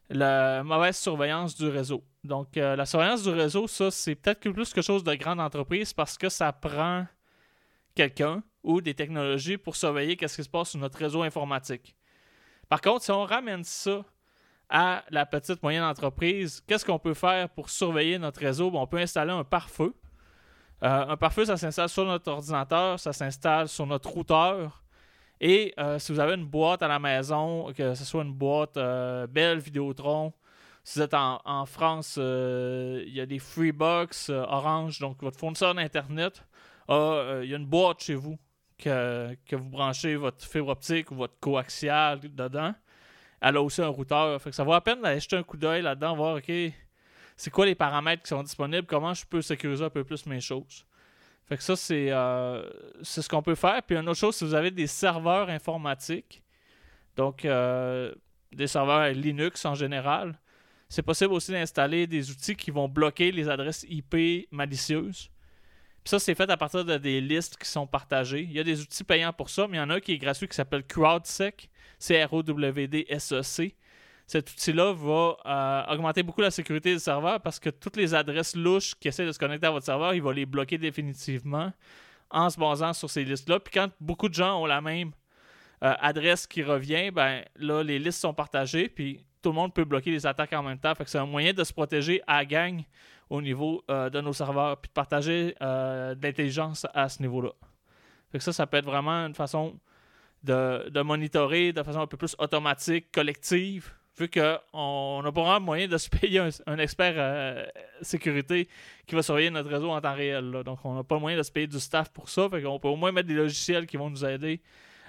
la 0.08 0.62
mauvaise 0.62 0.96
surveillance 0.96 1.56
du 1.56 1.66
réseau. 1.66 2.04
Donc, 2.22 2.56
euh, 2.56 2.76
la 2.76 2.86
surveillance 2.86 3.24
du 3.24 3.30
réseau, 3.30 3.66
ça, 3.66 3.90
c'est 3.90 4.14
peut-être 4.14 4.48
plus 4.50 4.72
quelque 4.72 4.84
chose 4.84 5.02
de 5.02 5.14
grande 5.14 5.40
entreprise 5.40 5.92
parce 5.92 6.16
que 6.16 6.28
ça 6.28 6.52
prend 6.52 7.06
quelqu'un 7.94 8.42
ou 8.66 8.80
des 8.80 8.94
technologies 8.94 9.56
pour 9.56 9.76
surveiller 9.76 10.18
ce 10.20 10.36
qui 10.36 10.42
se 10.42 10.48
passe 10.48 10.70
sur 10.70 10.80
notre 10.80 10.98
réseau 10.98 11.22
informatique. 11.22 11.96
Par 12.68 12.80
contre, 12.80 13.04
si 13.04 13.12
on 13.12 13.24
ramène 13.24 13.62
ça 13.62 14.04
à 14.68 15.04
la 15.10 15.24
petite 15.24 15.62
moyenne 15.62 15.84
entreprise, 15.84 16.60
qu'est-ce 16.66 16.84
qu'on 16.84 16.98
peut 16.98 17.14
faire 17.14 17.48
pour 17.48 17.70
surveiller 17.70 18.18
notre 18.18 18.40
réseau? 18.40 18.70
on 18.74 18.86
peut 18.88 18.98
installer 18.98 19.30
un 19.30 19.44
pare-feu. 19.44 19.94
Euh, 20.82 21.06
un 21.08 21.16
pare-feu, 21.16 21.44
ça 21.44 21.56
s'installe 21.56 21.88
sur 21.88 22.04
notre 22.04 22.30
ordinateur, 22.30 22.98
ça 22.98 23.12
s'installe 23.12 23.68
sur 23.68 23.86
notre 23.86 24.10
routeur. 24.10 24.82
Et 25.40 25.72
euh, 25.78 26.00
si 26.00 26.10
vous 26.10 26.18
avez 26.18 26.34
une 26.34 26.46
boîte 26.46 26.82
à 26.82 26.88
la 26.88 26.98
maison, 26.98 27.72
que 27.72 27.94
ce 27.94 28.04
soit 28.04 28.24
une 28.24 28.34
boîte 28.34 28.76
euh, 28.76 29.28
belle 29.28 29.58
Vidéotron, 29.58 30.32
si 30.82 30.98
vous 30.98 31.04
êtes 31.04 31.14
en, 31.14 31.66
France, 31.66 32.16
il 32.16 33.12
y 33.12 33.20
a 33.20 33.26
des 33.26 33.38
Freebox 33.38 34.30
Orange, 34.30 34.98
donc 34.98 35.22
votre 35.22 35.38
fournisseur 35.38 35.74
d'Internet, 35.74 36.44
il 36.88 37.48
y 37.48 37.54
a 37.54 37.56
une 37.56 37.66
boîte 37.66 38.02
chez 38.02 38.14
vous 38.14 38.38
que, 38.78 39.36
que, 39.46 39.56
vous 39.56 39.68
branchez 39.68 40.16
votre 40.16 40.44
fibre 40.44 40.68
optique 40.68 41.10
ou 41.10 41.16
votre 41.16 41.38
coaxial 41.40 42.20
dedans. 42.20 42.74
Elle 43.40 43.56
a 43.56 43.62
aussi 43.62 43.82
un 43.82 43.88
routeur. 43.88 44.40
Fait 44.40 44.50
que 44.50 44.56
ça 44.56 44.64
vaut 44.64 44.72
la 44.72 44.80
peine 44.80 45.00
d'aller 45.00 45.20
jeter 45.20 45.36
un 45.36 45.42
coup 45.42 45.56
d'œil 45.56 45.82
là-dedans, 45.82 46.16
voir, 46.16 46.36
OK, 46.36 46.52
c'est 47.36 47.50
quoi 47.50 47.66
les 47.66 47.74
paramètres 47.74 48.22
qui 48.22 48.28
sont 48.28 48.42
disponibles, 48.42 48.86
comment 48.86 49.14
je 49.14 49.24
peux 49.26 49.42
sécuriser 49.42 49.84
un 49.84 49.90
peu 49.90 50.04
plus 50.04 50.26
mes 50.26 50.40
choses. 50.40 50.86
Fait 51.46 51.56
que 51.56 51.62
ça, 51.62 51.76
c'est 51.76 52.10
euh, 52.10 52.68
ce 53.02 53.28
qu'on 53.28 53.42
peut 53.42 53.54
faire. 53.54 53.82
Puis 53.82 53.96
une 53.96 54.08
autre 54.08 54.18
chose, 54.18 54.36
si 54.36 54.44
vous 54.44 54.54
avez 54.54 54.70
des 54.70 54.86
serveurs 54.86 55.48
informatiques, 55.48 56.42
donc 57.14 57.44
euh, 57.44 58.12
des 58.52 58.66
serveurs 58.66 59.08
Linux 59.10 59.64
en 59.64 59.74
général, 59.74 60.38
c'est 60.88 61.02
possible 61.02 61.32
aussi 61.32 61.52
d'installer 61.52 62.06
des 62.06 62.30
outils 62.30 62.56
qui 62.56 62.70
vont 62.70 62.88
bloquer 62.88 63.30
les 63.32 63.48
adresses 63.48 63.84
IP 63.88 64.48
malicieuses. 64.50 65.30
Puis 66.06 66.10
ça, 66.10 66.20
c'est 66.20 66.36
fait 66.36 66.48
à 66.48 66.56
partir 66.56 66.84
de 66.84 66.98
des 66.98 67.20
listes 67.20 67.56
qui 67.56 67.68
sont 67.68 67.84
partagées. 67.84 68.42
Il 68.42 68.52
y 68.52 68.60
a 68.60 68.62
des 68.62 68.80
outils 68.80 69.02
payants 69.02 69.32
pour 69.32 69.50
ça, 69.50 69.66
mais 69.66 69.76
il 69.76 69.80
y 69.80 69.82
en 69.82 69.90
a 69.90 69.96
un 69.96 70.00
qui 70.00 70.12
est 70.12 70.18
gratuit 70.18 70.46
qui 70.46 70.54
s'appelle 70.54 70.86
CrowdSec, 70.86 71.68
C-R-O-W-D-S-E-C. 71.98 73.74
Cet 74.28 74.52
outil-là 74.52 74.92
va 74.92 75.36
euh, 75.44 75.92
augmenter 75.92 76.22
beaucoup 76.22 76.42
la 76.42 76.52
sécurité 76.52 76.92
du 76.92 77.00
serveur 77.00 77.40
parce 77.40 77.58
que 77.58 77.70
toutes 77.70 77.96
les 77.96 78.14
adresses 78.14 78.54
louches 78.54 78.94
qui 78.94 79.08
essaient 79.08 79.26
de 79.26 79.32
se 79.32 79.38
connecter 79.40 79.66
à 79.66 79.72
votre 79.72 79.84
serveur, 79.84 80.14
il 80.14 80.22
va 80.22 80.32
les 80.32 80.46
bloquer 80.46 80.78
définitivement 80.78 81.72
en 82.30 82.50
se 82.50 82.56
basant 82.60 82.92
sur 82.92 83.10
ces 83.10 83.24
listes-là. 83.24 83.58
Puis 83.58 83.74
quand 83.74 83.90
beaucoup 84.00 84.28
de 84.28 84.34
gens 84.34 84.62
ont 84.62 84.66
la 84.66 84.80
même 84.80 85.10
euh, 85.82 85.92
adresse 85.98 86.46
qui 86.46 86.62
revient, 86.62 87.10
ben 87.10 87.42
là, 87.56 87.82
les 87.82 87.98
listes 87.98 88.20
sont 88.20 88.32
partagées, 88.32 88.88
puis 88.88 89.26
tout 89.46 89.52
le 89.52 89.54
monde 89.54 89.72
peut 89.72 89.84
bloquer 89.84 90.10
les 90.10 90.26
attaques 90.26 90.52
en 90.54 90.62
même 90.64 90.78
temps. 90.78 90.92
C'est 91.06 91.18
un 91.18 91.24
moyen 91.24 91.52
de 91.52 91.62
se 91.62 91.72
protéger 91.72 92.20
à 92.26 92.44
gang 92.44 92.82
au 93.30 93.40
niveau 93.40 93.84
euh, 93.88 94.10
de 94.10 94.20
nos 94.20 94.32
serveurs, 94.32 94.76
puis 94.76 94.88
de 94.88 94.92
partager 94.92 95.54
de 95.60 96.20
l'intelligence 96.20 96.84
à 96.92 97.08
ce 97.08 97.22
niveau-là. 97.22 97.50
Ça, 98.40 98.52
ça 98.52 98.66
peut 98.66 98.78
être 98.78 98.86
vraiment 98.86 99.24
une 99.24 99.36
façon 99.36 99.78
de, 100.42 100.88
de 100.90 101.00
monitorer 101.00 101.72
de 101.72 101.80
façon 101.84 102.00
un 102.00 102.08
peu 102.08 102.16
plus 102.16 102.34
automatique, 102.40 103.12
collective, 103.12 103.92
vu 104.18 104.28
qu'on 104.28 105.22
n'a 105.22 105.30
pas 105.30 105.42
vraiment 105.42 105.60
moyen 105.60 105.86
de 105.86 105.96
se 105.96 106.08
payer 106.10 106.40
un, 106.66 106.78
expert 106.78 107.14
euh, 107.16 107.64
sécurité 108.02 108.68
qui 109.06 109.14
va 109.14 109.22
surveiller 109.22 109.50
notre 109.50 109.70
réseau 109.70 109.92
en 109.92 110.00
temps 110.00 110.14
réel. 110.14 110.50
Donc, 110.64 110.80
on 110.84 110.96
n'a 110.96 111.04
pas 111.04 111.20
moyen 111.20 111.38
de 111.38 111.44
se 111.44 111.52
payer 111.52 111.68
du 111.68 111.78
staff 111.78 112.10
pour 112.10 112.28
ça. 112.28 112.48
Fait 112.50 112.62
qu'on 112.62 112.80
peut 112.80 112.88
au 112.88 112.96
moins 112.96 113.12
mettre 113.12 113.28
des 113.28 113.34
logiciels 113.34 113.86
qui 113.86 113.96
vont 113.96 114.10
nous 114.10 114.24
aider 114.24 114.60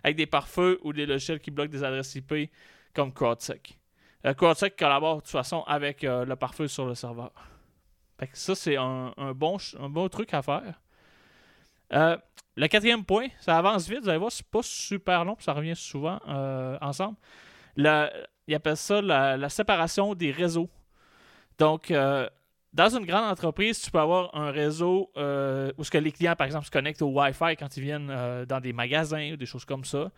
avec 0.04 0.16
des 0.16 0.28
pare-feux 0.28 0.80
ou 0.84 0.94
des 0.94 1.07
logiciels 1.07 1.39
qui 1.39 1.50
bloquent 1.50 1.72
des 1.72 1.84
adresses 1.84 2.13
IP 2.13 2.51
comme 2.94 3.12
CrowdSec. 3.12 3.80
Euh, 4.27 4.33
CrowdSec 4.33 4.75
collabore 4.77 5.18
de 5.18 5.21
toute 5.21 5.31
façon 5.31 5.63
avec 5.68 6.03
euh, 6.03 6.25
le 6.25 6.35
pare-feu 6.35 6.68
sur 6.68 6.85
le 6.85 6.94
serveur. 6.94 7.31
Fait 8.19 8.27
que 8.27 8.38
ça, 8.38 8.56
c'est 8.56 8.77
un, 8.77 9.13
bon, 9.33 9.57
truc 10.09 10.33
à 10.33 10.41
faire. 10.41 10.79
le 11.91 12.68
quatrième 12.68 13.06
point, 13.06 13.27
ça 13.39 13.57
avance 13.57 13.88
vite, 13.88 14.01
vous 14.01 14.09
allez 14.09 14.18
voir, 14.18 14.31
c'est 14.31 14.45
pas 14.45 14.63
super 14.63 15.24
long, 15.24 15.38
ça 15.39 15.53
revient 15.53 15.75
souvent 15.75 16.19
ensemble. 16.81 17.15
Le, 17.75 18.09
il 18.47 18.56
appelle 18.56 18.77
ça 18.77 19.01
la, 19.01 19.50
séparation 19.50 20.15
des 20.15 20.31
réseaux. 20.31 20.69
Donc, 21.59 21.91
euh, 21.91 22.27
dans 22.74 22.89
une 22.89 23.06
grande 23.06 23.25
entreprise, 23.25 23.81
tu 23.81 23.91
peux 23.91 24.00
avoir 24.00 24.35
un 24.35 24.51
réseau 24.51 25.12
euh, 25.18 25.71
où 25.77 25.83
ce 25.83 25.91
que 25.91 25.97
les 25.97 26.12
clients, 26.12 26.35
par 26.35 26.45
exemple, 26.45 26.65
se 26.65 26.71
connectent 26.71 27.01
au 27.01 27.09
Wi-Fi 27.09 27.56
quand 27.57 27.75
ils 27.75 27.83
viennent 27.83 28.09
euh, 28.09 28.45
dans 28.45 28.59
des 28.59 28.74
magasins 28.74 29.33
ou 29.33 29.35
des 29.35 29.45
choses 29.45 29.65
comme 29.65 29.83
ça. 29.83 30.12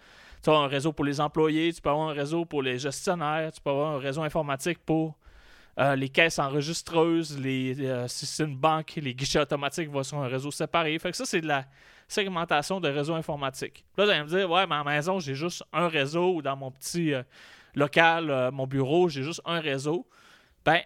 Tu 0.43 0.49
as 0.49 0.53
un 0.53 0.67
réseau 0.67 0.93
pour 0.93 1.05
les 1.05 1.19
employés, 1.19 1.73
tu 1.73 1.81
peux 1.81 1.89
avoir 1.89 2.09
un 2.09 2.13
réseau 2.13 2.45
pour 2.45 2.61
les 2.61 2.77
gestionnaires, 2.79 3.51
tu 3.51 3.61
peux 3.61 3.69
avoir 3.69 3.95
un 3.95 3.99
réseau 3.99 4.21
informatique 4.21 4.79
pour 4.85 5.17
les 5.95 6.09
caisses 6.09 6.39
enregistreuses, 6.39 7.39
les, 7.39 7.73
si 8.07 8.25
c'est 8.25 8.43
une 8.43 8.57
banque, 8.57 8.95
les 8.97 9.15
guichets 9.15 9.39
automatiques 9.39 9.89
vont 9.89 10.03
sur 10.03 10.17
un 10.17 10.27
réseau 10.27 10.51
séparé. 10.51 10.99
Fait 10.99 11.11
que 11.11 11.15
ça, 11.15 11.23
c'est 11.23 11.39
de 11.39 11.47
la 11.47 11.65
segmentation 12.05 12.81
de 12.81 12.89
réseau 12.89 13.13
informatique. 13.13 13.85
Là, 13.97 14.03
vous 14.03 14.11
allez 14.11 14.23
me 14.23 14.27
dire, 14.27 14.51
ouais, 14.51 14.67
mais 14.67 14.75
à 14.75 14.83
ma 14.83 14.95
maison, 14.95 15.21
j'ai 15.21 15.35
juste 15.35 15.63
un 15.71 15.87
réseau 15.87 16.35
ou 16.35 16.41
dans 16.41 16.57
mon 16.57 16.69
petit 16.69 17.13
local, 17.75 18.29
euh, 18.29 18.51
mon 18.51 18.67
bureau, 18.67 19.09
j'ai 19.09 19.23
juste 19.23 19.41
un 19.45 19.59
réseau. 19.59 20.07
Ben, 20.65 20.81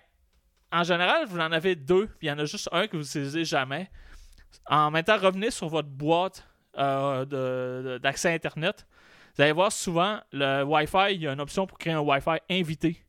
en 0.71 0.83
général, 0.83 1.25
vous 1.27 1.39
en 1.39 1.51
avez 1.51 1.75
deux, 1.75 2.09
il 2.21 2.27
y 2.27 2.31
en 2.31 2.39
a 2.39 2.45
juste 2.45 2.69
un 2.71 2.87
que 2.87 2.97
vous 2.97 3.03
n'utilisez 3.03 3.45
jamais. 3.45 3.89
En 4.67 4.91
même 4.91 5.03
temps, 5.03 5.17
revenez 5.17 5.51
sur 5.51 5.67
votre 5.67 5.89
boîte 5.89 6.47
euh, 6.77 7.99
d'accès 7.99 8.33
Internet. 8.33 8.87
Vous 9.35 9.41
allez 9.41 9.51
voir 9.51 9.71
souvent 9.71 10.19
le 10.31 10.63
Wi-Fi, 10.63 11.15
il 11.15 11.21
y 11.23 11.27
a 11.27 11.33
une 11.33 11.41
option 11.41 11.65
pour 11.65 11.79
créer 11.79 11.93
un 11.93 12.01
Wi-Fi 12.01 12.37
invité. 12.51 13.03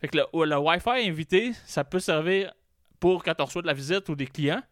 Fait 0.00 0.08
que 0.08 0.16
le, 0.16 0.58
Wi-Fi 0.58 1.06
invité, 1.08 1.52
ça 1.66 1.84
peut 1.84 1.98
servir 1.98 2.52
pour 2.98 3.22
quand 3.22 3.34
on 3.40 3.44
reçoit 3.44 3.62
de 3.62 3.66
la 3.66 3.74
visite 3.74 4.08
ou 4.08 4.14
des 4.14 4.26
clients, 4.26 4.62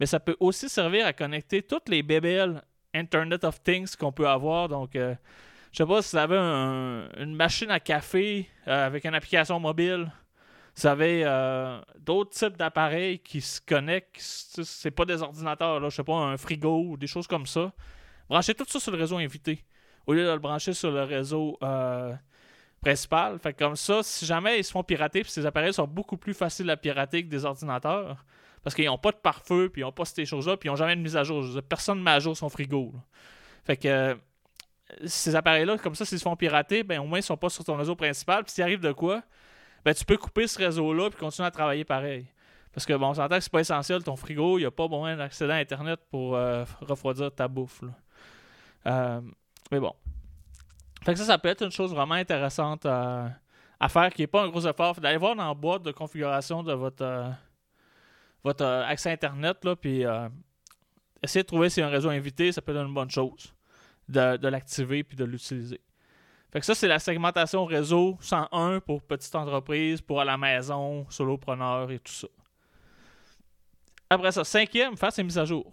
mais 0.00 0.06
ça 0.06 0.18
peut 0.18 0.36
aussi 0.40 0.68
servir 0.68 1.06
à 1.06 1.12
connecter 1.12 1.62
toutes 1.62 1.88
les 1.88 2.02
BBL 2.02 2.60
Internet 2.92 3.44
of 3.44 3.62
Things 3.62 3.94
qu'on 3.96 4.10
peut 4.10 4.28
avoir. 4.28 4.68
Donc, 4.68 4.96
euh, 4.96 5.14
je 5.70 5.78
sais 5.78 5.86
pas 5.86 6.02
si 6.02 6.16
vous 6.16 6.18
avez 6.18 6.36
une 6.36 7.34
machine 7.36 7.70
à 7.70 7.78
café 7.78 8.48
euh, 8.66 8.86
avec 8.86 9.04
une 9.04 9.14
application 9.14 9.60
mobile. 9.60 10.10
Vous 10.76 10.86
avez 10.88 11.22
euh, 11.24 11.80
d'autres 11.98 12.30
types 12.30 12.56
d'appareils 12.56 13.20
qui 13.20 13.40
se 13.40 13.60
connectent. 13.60 14.18
C'est 14.20 14.90
pas 14.90 15.04
des 15.04 15.22
ordinateurs, 15.22 15.78
là, 15.78 15.88
je 15.88 15.94
sais 15.94 16.04
pas, 16.04 16.14
un 16.14 16.36
frigo 16.36 16.84
ou 16.84 16.96
des 16.96 17.06
choses 17.06 17.28
comme 17.28 17.46
ça. 17.46 17.72
Branchez 18.28 18.54
tout 18.54 18.64
ça 18.66 18.80
sur 18.80 18.90
le 18.90 18.98
réseau 18.98 19.18
invité. 19.18 19.64
Au 20.10 20.12
lieu 20.12 20.26
de 20.26 20.32
le 20.32 20.40
brancher 20.40 20.72
sur 20.72 20.90
le 20.90 21.04
réseau 21.04 21.56
euh, 21.62 22.12
principal. 22.80 23.38
Fait 23.38 23.52
comme 23.52 23.76
ça, 23.76 24.02
si 24.02 24.26
jamais 24.26 24.58
ils 24.58 24.64
se 24.64 24.72
font 24.72 24.82
pirater, 24.82 25.22
puis 25.22 25.30
ces 25.30 25.46
appareils 25.46 25.72
sont 25.72 25.86
beaucoup 25.86 26.16
plus 26.16 26.34
faciles 26.34 26.68
à 26.68 26.76
pirater 26.76 27.22
que 27.22 27.28
des 27.28 27.44
ordinateurs. 27.44 28.24
Parce 28.64 28.74
qu'ils 28.74 28.86
n'ont 28.86 28.98
pas 28.98 29.12
de 29.12 29.18
pare-feu, 29.18 29.68
puis 29.72 29.82
ils 29.82 29.84
n'ont 29.84 29.92
pas 29.92 30.04
ces 30.04 30.24
choses-là, 30.24 30.56
puis 30.56 30.68
ils 30.68 30.72
n'ont 30.72 30.76
jamais 30.76 30.96
de 30.96 31.00
mise 31.00 31.16
à 31.16 31.22
jour. 31.22 31.44
Personne 31.68 31.98
ne 31.98 32.02
met 32.02 32.10
à 32.10 32.18
jour 32.18 32.36
son 32.36 32.48
frigo. 32.48 32.92
Fait 33.62 33.76
que 33.76 34.18
ces 35.06 35.36
appareils-là, 35.36 35.78
comme 35.78 35.94
ça, 35.94 36.04
s'ils 36.04 36.18
se 36.18 36.24
font 36.24 36.34
pirater, 36.34 36.82
ben, 36.82 36.98
au 36.98 37.04
moins, 37.04 37.18
ils 37.18 37.22
ne 37.22 37.26
sont 37.26 37.36
pas 37.36 37.48
sur 37.48 37.62
ton 37.62 37.76
réseau 37.76 37.94
principal. 37.94 38.42
Puis 38.42 38.54
s'il 38.54 38.64
arrive 38.64 38.80
de 38.80 38.90
quoi, 38.90 39.22
ben, 39.84 39.94
tu 39.94 40.04
peux 40.04 40.16
couper 40.16 40.48
ce 40.48 40.58
réseau-là 40.58 41.06
et 41.06 41.10
continuer 41.12 41.46
à 41.46 41.52
travailler 41.52 41.84
pareil. 41.84 42.26
Parce 42.72 42.84
que, 42.84 42.94
bon, 42.94 43.10
on 43.10 43.14
s'entend 43.14 43.36
que 43.36 43.42
c'est 43.42 43.52
pas 43.52 43.60
essentiel, 43.60 44.02
ton 44.02 44.16
frigo, 44.16 44.58
il 44.58 44.62
n'y 44.62 44.66
a 44.66 44.72
pas 44.72 44.88
moyen 44.88 45.16
d'accéder 45.16 45.52
à 45.52 45.56
Internet 45.58 46.00
pour 46.10 46.34
euh, 46.34 46.64
refroidir 46.80 47.32
ta 47.32 47.46
bouffe. 47.46 47.84
Euh, 48.86 49.20
mais 49.70 49.78
bon. 49.78 49.94
Fait 51.04 51.12
que 51.12 51.18
ça, 51.18 51.24
ça 51.24 51.38
peut 51.38 51.48
être 51.48 51.62
une 51.64 51.70
chose 51.70 51.94
vraiment 51.94 52.14
intéressante 52.14 52.84
à, 52.86 53.38
faire, 53.88 54.12
qui 54.12 54.22
n'est 54.22 54.26
pas 54.26 54.42
un 54.42 54.48
gros 54.48 54.66
effort. 54.66 55.00
D'aller 55.00 55.16
voir 55.16 55.34
dans 55.34 55.48
la 55.48 55.54
boîte 55.54 55.82
de 55.82 55.92
configuration 55.92 56.62
de 56.62 56.72
votre, 56.72 57.02
euh, 57.02 57.30
votre 58.44 58.64
accès 58.64 59.10
Internet, 59.10 59.64
là, 59.64 59.76
puis 59.76 60.04
essayer 61.22 61.42
de 61.42 61.46
trouver 61.46 61.70
si 61.70 61.80
un 61.80 61.88
réseau 61.88 62.10
invité, 62.10 62.52
ça 62.52 62.62
peut 62.62 62.72
être 62.72 62.86
une 62.86 62.94
bonne 62.94 63.10
chose 63.10 63.54
de, 64.08 64.48
l'activer 64.48 65.04
puis 65.04 65.16
de 65.16 65.24
l'utiliser. 65.24 65.80
Fait 66.52 66.60
que 66.60 66.66
ça, 66.66 66.74
c'est 66.74 66.88
la 66.88 66.98
segmentation 66.98 67.64
réseau 67.64 68.18
101 68.20 68.80
pour 68.80 69.02
petite 69.02 69.34
entreprise, 69.34 70.00
pour 70.00 70.20
à 70.20 70.24
la 70.24 70.36
maison, 70.36 71.06
solopreneur 71.08 71.90
et 71.92 72.00
tout 72.00 72.12
ça. 72.12 72.26
Après 74.08 74.32
ça, 74.32 74.42
cinquième, 74.42 74.96
faire 74.96 75.12
ses 75.12 75.22
mises 75.22 75.38
à 75.38 75.44
jour. 75.44 75.70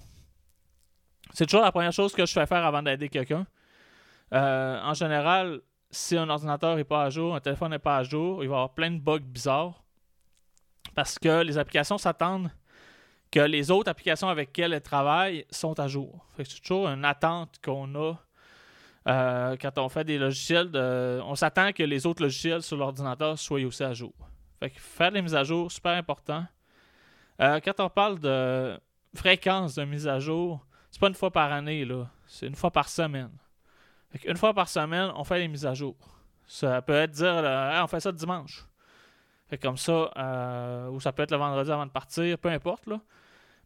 C'est 1.33 1.45
toujours 1.45 1.63
la 1.63 1.71
première 1.71 1.91
chose 1.91 2.13
que 2.13 2.25
je 2.25 2.31
fais 2.31 2.45
faire 2.45 2.63
avant 2.63 2.83
d'aider 2.83 3.09
quelqu'un. 3.09 3.47
En 4.31 4.93
général, 4.93 5.61
si 5.89 6.17
un 6.17 6.29
ordinateur 6.29 6.75
n'est 6.75 6.83
pas 6.83 7.03
à 7.03 7.09
jour, 7.09 7.35
un 7.35 7.39
téléphone 7.39 7.71
n'est 7.71 7.79
pas 7.79 7.97
à 7.97 8.03
jour, 8.03 8.43
il 8.43 8.49
va 8.49 8.55
y 8.55 8.57
avoir 8.57 8.73
plein 8.73 8.91
de 8.91 8.99
bugs 8.99 9.19
bizarres. 9.19 9.83
Parce 10.95 11.19
que 11.19 11.43
les 11.43 11.57
applications 11.57 11.97
s'attendent 11.97 12.51
que 13.31 13.39
les 13.39 13.71
autres 13.71 13.89
applications 13.89 14.29
avec 14.29 14.49
lesquelles 14.49 14.73
elles 14.73 14.81
travaillent 14.81 15.45
sont 15.49 15.79
à 15.79 15.87
jour. 15.87 16.25
c'est 16.37 16.61
toujours 16.61 16.87
une 16.87 17.05
attente 17.05 17.59
qu'on 17.63 17.93
a 17.95 18.15
euh, 19.07 19.55
quand 19.61 19.77
on 19.77 19.89
fait 19.89 20.03
des 20.03 20.17
logiciels. 20.17 20.71
on 20.75 21.35
s'attend 21.35 21.71
que 21.71 21.83
les 21.83 22.05
autres 22.05 22.23
logiciels 22.23 22.61
sur 22.61 22.77
l'ordinateur 22.77 23.37
soient 23.37 23.61
aussi 23.61 23.83
à 23.83 23.93
jour. 23.93 24.13
Fait 24.59 24.69
faire 24.75 25.11
des 25.11 25.21
mises 25.21 25.35
à 25.35 25.43
jour, 25.43 25.71
super 25.71 25.93
important. 25.93 26.45
Euh, 27.41 27.59
quand 27.63 27.79
on 27.79 27.89
parle 27.89 28.19
de 28.19 28.79
fréquence 29.13 29.75
de 29.75 29.85
mise 29.85 30.07
à 30.07 30.19
jour, 30.19 30.65
c'est 30.89 30.99
pas 30.99 31.07
une 31.07 31.13
fois 31.13 31.31
par 31.31 31.51
année. 31.51 31.87
C'est 32.25 32.47
une 32.47 32.55
fois 32.55 32.71
par 32.71 32.89
semaine. 32.89 33.31
Une 34.25 34.37
fois 34.37 34.53
par 34.53 34.69
semaine, 34.69 35.11
on 35.15 35.23
fait 35.23 35.39
les 35.39 35.47
mises 35.47 35.65
à 35.65 35.73
jour. 35.73 35.95
Ça 36.47 36.81
peut 36.81 36.93
être 36.93 37.11
dire, 37.11 37.43
on 37.83 37.87
fait 37.87 37.99
ça 37.99 38.11
dimanche. 38.11 38.65
Fait 39.49 39.57
comme 39.57 39.77
ça, 39.77 40.11
euh, 40.17 40.89
ou 40.89 40.99
ça 40.99 41.11
peut 41.13 41.23
être 41.23 41.31
le 41.31 41.37
vendredi 41.37 41.71
avant 41.71 41.85
de 41.85 41.91
partir, 41.91 42.37
peu 42.37 42.49
importe. 42.49 42.85
Là. 42.87 42.99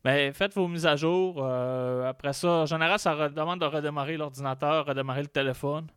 Mais 0.04 0.32
faites 0.32 0.54
vos 0.54 0.68
mises 0.68 0.86
à 0.86 0.96
jour. 0.96 1.38
Euh, 1.40 2.08
après 2.10 2.34
ça, 2.34 2.50
en 2.50 2.66
général, 2.66 3.00
ça 3.00 3.30
demande 3.30 3.60
de 3.60 3.66
redémarrer 3.66 4.18
l'ordinateur, 4.18 4.86
redémarrer 4.86 5.24
le 5.24 5.28
téléphone. 5.28 5.88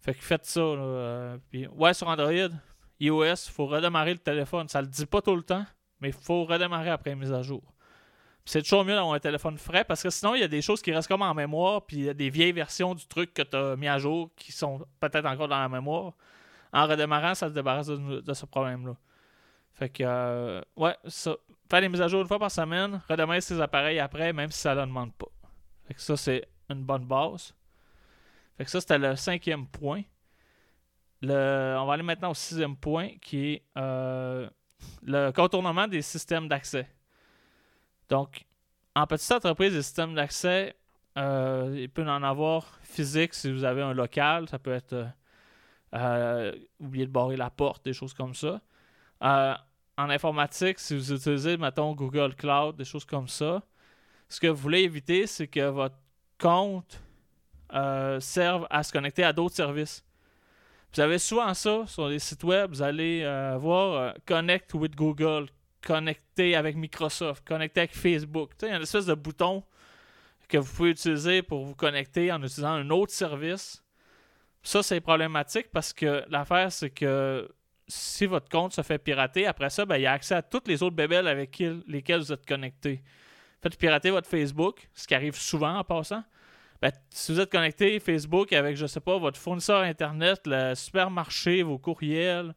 Fait 0.00 0.14
que 0.14 0.22
faites 0.22 0.44
ça. 0.44 0.60
Euh, 0.60 1.38
puis, 1.50 1.66
ouais, 1.68 1.94
sur 1.94 2.08
Android, 2.08 2.50
iOS, 3.00 3.24
il 3.24 3.52
faut 3.52 3.66
redémarrer 3.66 4.12
le 4.12 4.18
téléphone. 4.18 4.68
Ça 4.68 4.80
le 4.80 4.88
dit 4.88 5.06
pas 5.06 5.22
tout 5.22 5.36
le 5.36 5.42
temps, 5.42 5.64
mais 6.00 6.08
il 6.08 6.14
faut 6.14 6.44
redémarrer 6.44 6.90
après 6.90 7.10
la 7.10 7.16
mise 7.16 7.32
à 7.32 7.42
jour. 7.42 7.62
C'est 8.46 8.62
toujours 8.62 8.84
mieux 8.84 8.94
d'avoir 8.94 9.14
un 9.14 9.18
téléphone 9.18 9.58
frais 9.58 9.84
parce 9.84 10.02
que 10.02 10.08
sinon, 10.08 10.34
il 10.34 10.40
y 10.40 10.44
a 10.44 10.48
des 10.48 10.62
choses 10.62 10.80
qui 10.80 10.92
restent 10.92 11.08
comme 11.08 11.22
en 11.22 11.34
mémoire, 11.34 11.84
puis 11.84 11.96
il 11.96 12.04
y 12.04 12.08
a 12.08 12.14
des 12.14 12.30
vieilles 12.30 12.52
versions 12.52 12.94
du 12.94 13.06
truc 13.06 13.34
que 13.34 13.42
tu 13.42 13.56
as 13.56 13.76
mis 13.76 13.88
à 13.88 13.98
jour 13.98 14.30
qui 14.36 14.52
sont 14.52 14.86
peut-être 15.00 15.26
encore 15.26 15.48
dans 15.48 15.60
la 15.60 15.68
mémoire 15.68 16.12
en 16.72 16.86
redémarrant, 16.86 17.34
ça 17.34 17.48
se 17.48 17.54
débarrasse 17.54 17.86
de, 17.86 18.34
ce 18.34 18.46
problème-là. 18.46 18.96
Fait 19.72 19.88
que, 19.88 20.04
euh, 20.06 20.60
ouais, 20.76 20.96
ça. 21.06 21.36
Faire 21.68 21.80
des 21.80 21.88
mises 21.88 22.00
à 22.00 22.06
jour 22.06 22.20
une 22.20 22.28
fois 22.28 22.38
par 22.38 22.50
semaine, 22.50 23.00
redémarrer 23.08 23.40
ses 23.40 23.60
appareils 23.60 23.98
après, 23.98 24.32
même 24.32 24.50
si 24.50 24.60
ça 24.60 24.74
ne 24.74 24.82
demande 24.82 25.12
pas. 25.14 25.26
Fait 25.88 25.94
que 25.94 26.00
ça, 26.00 26.16
c'est 26.16 26.46
une 26.70 26.84
bonne 26.84 27.04
base. 27.04 27.54
Fait 28.56 28.64
que 28.64 28.70
ça, 28.70 28.80
c'était 28.80 28.98
le 28.98 29.16
cinquième 29.16 29.66
point. 29.66 30.02
Le, 31.22 31.76
on 31.78 31.86
va 31.86 31.94
aller 31.94 32.02
maintenant 32.02 32.30
au 32.30 32.34
sixième 32.34 32.76
point, 32.76 33.08
qui 33.20 33.54
est 33.54 33.62
euh, 33.76 34.48
le 35.02 35.32
contournement 35.32 35.88
des 35.88 36.02
systèmes 36.02 36.46
d'accès. 36.46 36.88
Donc, 38.08 38.46
en 38.94 39.06
petite 39.06 39.32
entreprise, 39.32 39.74
les 39.74 39.82
systèmes 39.82 40.14
d'accès, 40.14 40.74
euh, 41.18 41.74
il 41.76 41.88
peut 41.88 42.08
en 42.08 42.22
avoir 42.22 42.78
physique 42.82 43.34
si 43.34 43.52
vous 43.52 43.64
avez 43.64 43.82
un 43.82 43.94
local. 43.94 44.48
Ça 44.48 44.58
peut 44.58 44.72
être 44.72 45.06
euh, 45.94 46.52
oublier 46.80 47.06
de 47.06 47.10
barrer 47.10 47.36
la 47.36 47.50
porte, 47.50 47.84
des 47.84 47.92
choses 47.92 48.12
comme 48.12 48.34
ça. 48.34 48.60
Euh, 49.22 49.54
en 49.96 50.10
informatique, 50.10 50.78
si 50.78 50.94
vous 50.94 51.12
utilisez, 51.12 51.56
mettons, 51.56 51.94
Google 51.94 52.34
Cloud, 52.34 52.76
des 52.76 52.84
choses 52.84 53.04
comme 53.04 53.28
ça, 53.28 53.62
ce 54.28 54.40
que 54.40 54.48
vous 54.48 54.60
voulez 54.60 54.80
éviter, 54.80 55.26
c'est 55.26 55.46
que 55.46 55.68
votre 55.68 55.96
compte 56.38 57.00
euh, 57.72 58.20
serve 58.20 58.66
à 58.68 58.82
se 58.82 58.92
connecter 58.92 59.24
à 59.24 59.32
d'autres 59.32 59.54
services. 59.54 60.04
Vous 60.92 61.00
avez 61.00 61.18
souvent 61.18 61.54
ça 61.54 61.86
sur 61.86 62.08
les 62.08 62.18
sites 62.18 62.44
web, 62.44 62.70
vous 62.70 62.82
allez 62.82 63.22
voir 63.58 64.14
Connect 64.26 64.72
with 64.74 64.94
Google, 64.94 65.48
connecter 65.86 66.56
avec 66.56 66.74
Microsoft, 66.74 67.46
connecter 67.46 67.82
avec 67.82 67.94
Facebook. 67.94 68.50
il 68.62 68.68
y 68.68 68.70
a 68.72 68.76
une 68.76 68.82
espèce 68.82 69.06
de 69.06 69.14
bouton 69.14 69.62
que 70.48 70.58
vous 70.58 70.74
pouvez 70.74 70.90
utiliser 70.90 71.42
pour 71.42 71.64
vous 71.64 71.76
connecter 71.76 72.32
en 72.32 72.42
utilisant 72.42 72.72
un 72.72 72.90
autre 72.90 73.12
service. 73.12 73.84
Ça, 74.64 74.82
c'est 74.82 75.00
problématique 75.00 75.68
parce 75.72 75.92
que 75.92 76.24
l'affaire, 76.28 76.72
c'est 76.72 76.90
que 76.90 77.48
si 77.86 78.26
votre 78.26 78.48
compte 78.48 78.72
se 78.72 78.82
fait 78.82 78.98
pirater, 78.98 79.46
après 79.46 79.70
ça, 79.70 79.86
ben, 79.86 79.96
il 79.96 80.02
y 80.02 80.06
a 80.06 80.12
accès 80.12 80.34
à 80.34 80.42
toutes 80.42 80.66
les 80.66 80.82
autres 80.82 80.96
bébelles 80.96 81.28
avec 81.28 81.62
lesquelles 81.86 82.20
vous 82.20 82.32
êtes 82.32 82.46
connecté. 82.46 83.00
Faites 83.62 83.78
pirater 83.78 84.10
votre 84.10 84.28
Facebook, 84.28 84.88
ce 84.92 85.06
qui 85.06 85.14
arrive 85.14 85.36
souvent 85.36 85.78
en 85.78 85.84
passant. 85.84 86.24
Ben, 86.82 86.90
si 87.10 87.32
vous 87.32 87.38
êtes 87.38 87.50
connecté 87.50 88.00
Facebook 88.00 88.52
avec, 88.52 88.76
je 88.76 88.86
sais 88.86 89.00
pas, 89.00 89.18
votre 89.18 89.38
fournisseur 89.38 89.82
Internet, 89.82 90.40
le 90.46 90.74
supermarché, 90.74 91.62
vos 91.62 91.78
courriels, 91.78 92.54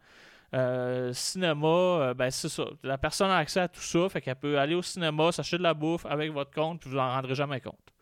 euh, 0.54 1.14
cinéma, 1.14 1.68
euh, 1.68 2.14
ben 2.14 2.32
c'est 2.32 2.50
ça. 2.50 2.66
La 2.84 2.98
personne 2.98 3.30
a 3.30 3.38
accès 3.38 3.60
à 3.60 3.68
tout 3.68 3.82
ça, 3.82 4.10
fait 4.10 4.22
qu'elle 4.22 4.36
peut 4.36 4.60
aller 4.60 4.76
au 4.76 4.82
cinéma, 4.82 5.32
s'acheter 5.32 5.58
de 5.58 5.64
la 5.64 5.74
bouffe 5.74 6.06
avec 6.06 6.32
votre 6.32 6.52
compte, 6.52 6.82
puis 6.82 6.90
vous 6.90 6.96
n'en 6.96 7.10
rendrez 7.10 7.36
jamais 7.36 7.62
compte. 7.62 7.94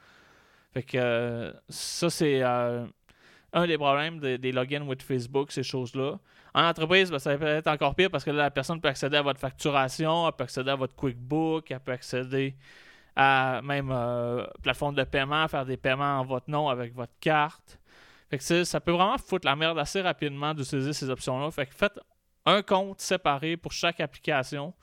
Fait 0.73 0.83
que 0.83 0.97
euh, 0.97 1.51
ça, 1.69 2.09
c'est 2.09 2.41
un 2.43 3.65
des 3.65 3.77
problèmes 3.77 4.19
des, 4.19 4.51
logins 4.51 4.83
with 4.83 5.01
Facebook, 5.01 5.51
ces 5.51 5.63
choses-là. 5.63 6.19
En 6.53 6.63
entreprise, 6.63 7.11
ben, 7.11 7.19
ça 7.19 7.37
peut 7.37 7.45
être 7.45 7.67
encore 7.67 7.95
pire 7.95 8.09
parce 8.09 8.23
que 8.23 8.31
la 8.31 8.51
personne 8.51 8.79
peut 8.81 8.87
accéder 8.87 9.17
à 9.17 9.21
votre 9.21 9.39
facturation, 9.39 10.27
elle 10.27 10.33
peut 10.33 10.43
accéder 10.43 10.71
à 10.71 10.75
votre 10.75 10.95
QuickBook, 10.95 11.69
elle 11.69 11.79
peut 11.79 11.91
accéder 11.91 12.55
à 13.15 13.61
même 13.63 13.89
euh, 13.91 14.45
plateforme 14.61 14.95
de 14.95 15.03
paiement, 15.03 15.47
faire 15.47 15.65
des 15.65 15.77
paiements 15.77 16.19
en 16.19 16.25
votre 16.25 16.49
nom 16.49 16.69
avec 16.69 16.93
votre 16.93 17.13
carte. 17.19 17.79
Fait 18.29 18.37
que 18.37 18.63
ça 18.63 18.79
peut 18.79 18.91
vraiment 18.91 19.17
foutre 19.17 19.47
la 19.47 19.55
merde 19.55 19.79
assez 19.79 20.01
rapidement 20.01 20.53
d'utiliser 20.53 20.93
ces 20.93 21.09
options-là. 21.09 21.49
Fait 21.51 21.65
que 21.65 21.73
faites 21.73 21.99
un 22.47 22.63
compte 22.63 22.99
séparé 23.01 23.57
pour 23.57 23.71
chaque 23.71 23.99
application. 23.99 24.73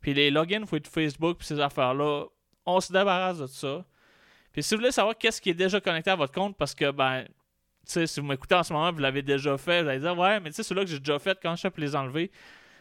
Puis 0.00 0.12
les 0.12 0.30
logins 0.30 0.64
with 0.70 0.86
Facebook 0.86 1.38
et 1.40 1.44
ces 1.44 1.60
affaires-là, 1.60 2.26
on 2.66 2.80
se 2.80 2.92
débarrasse 2.92 3.38
de 3.38 3.46
ça. 3.46 3.84
Puis 4.52 4.62
si 4.62 4.74
vous 4.74 4.80
voulez 4.80 4.92
savoir 4.92 5.16
qu'est-ce 5.16 5.40
qui 5.40 5.50
est 5.50 5.54
déjà 5.54 5.80
connecté 5.80 6.10
à 6.10 6.16
votre 6.16 6.32
compte, 6.32 6.56
parce 6.56 6.74
que 6.74 6.90
ben 6.90 7.24
si 7.84 8.20
vous 8.20 8.26
m'écoutez 8.26 8.54
en 8.54 8.62
ce 8.62 8.72
moment, 8.72 8.92
vous 8.92 8.98
l'avez 8.98 9.22
déjà 9.22 9.56
fait, 9.56 9.82
vous 9.82 9.88
allez 9.88 10.00
dire 10.00 10.18
Ouais, 10.18 10.40
mais 10.40 10.50
tu 10.50 10.56
sais, 10.56 10.62
ceux-là 10.62 10.82
que 10.82 10.90
j'ai 10.90 10.98
déjà 10.98 11.18
fait, 11.18 11.38
quand 11.40 11.54
je 11.56 11.68
peux 11.68 11.80
les 11.80 11.94
enlever, 11.94 12.30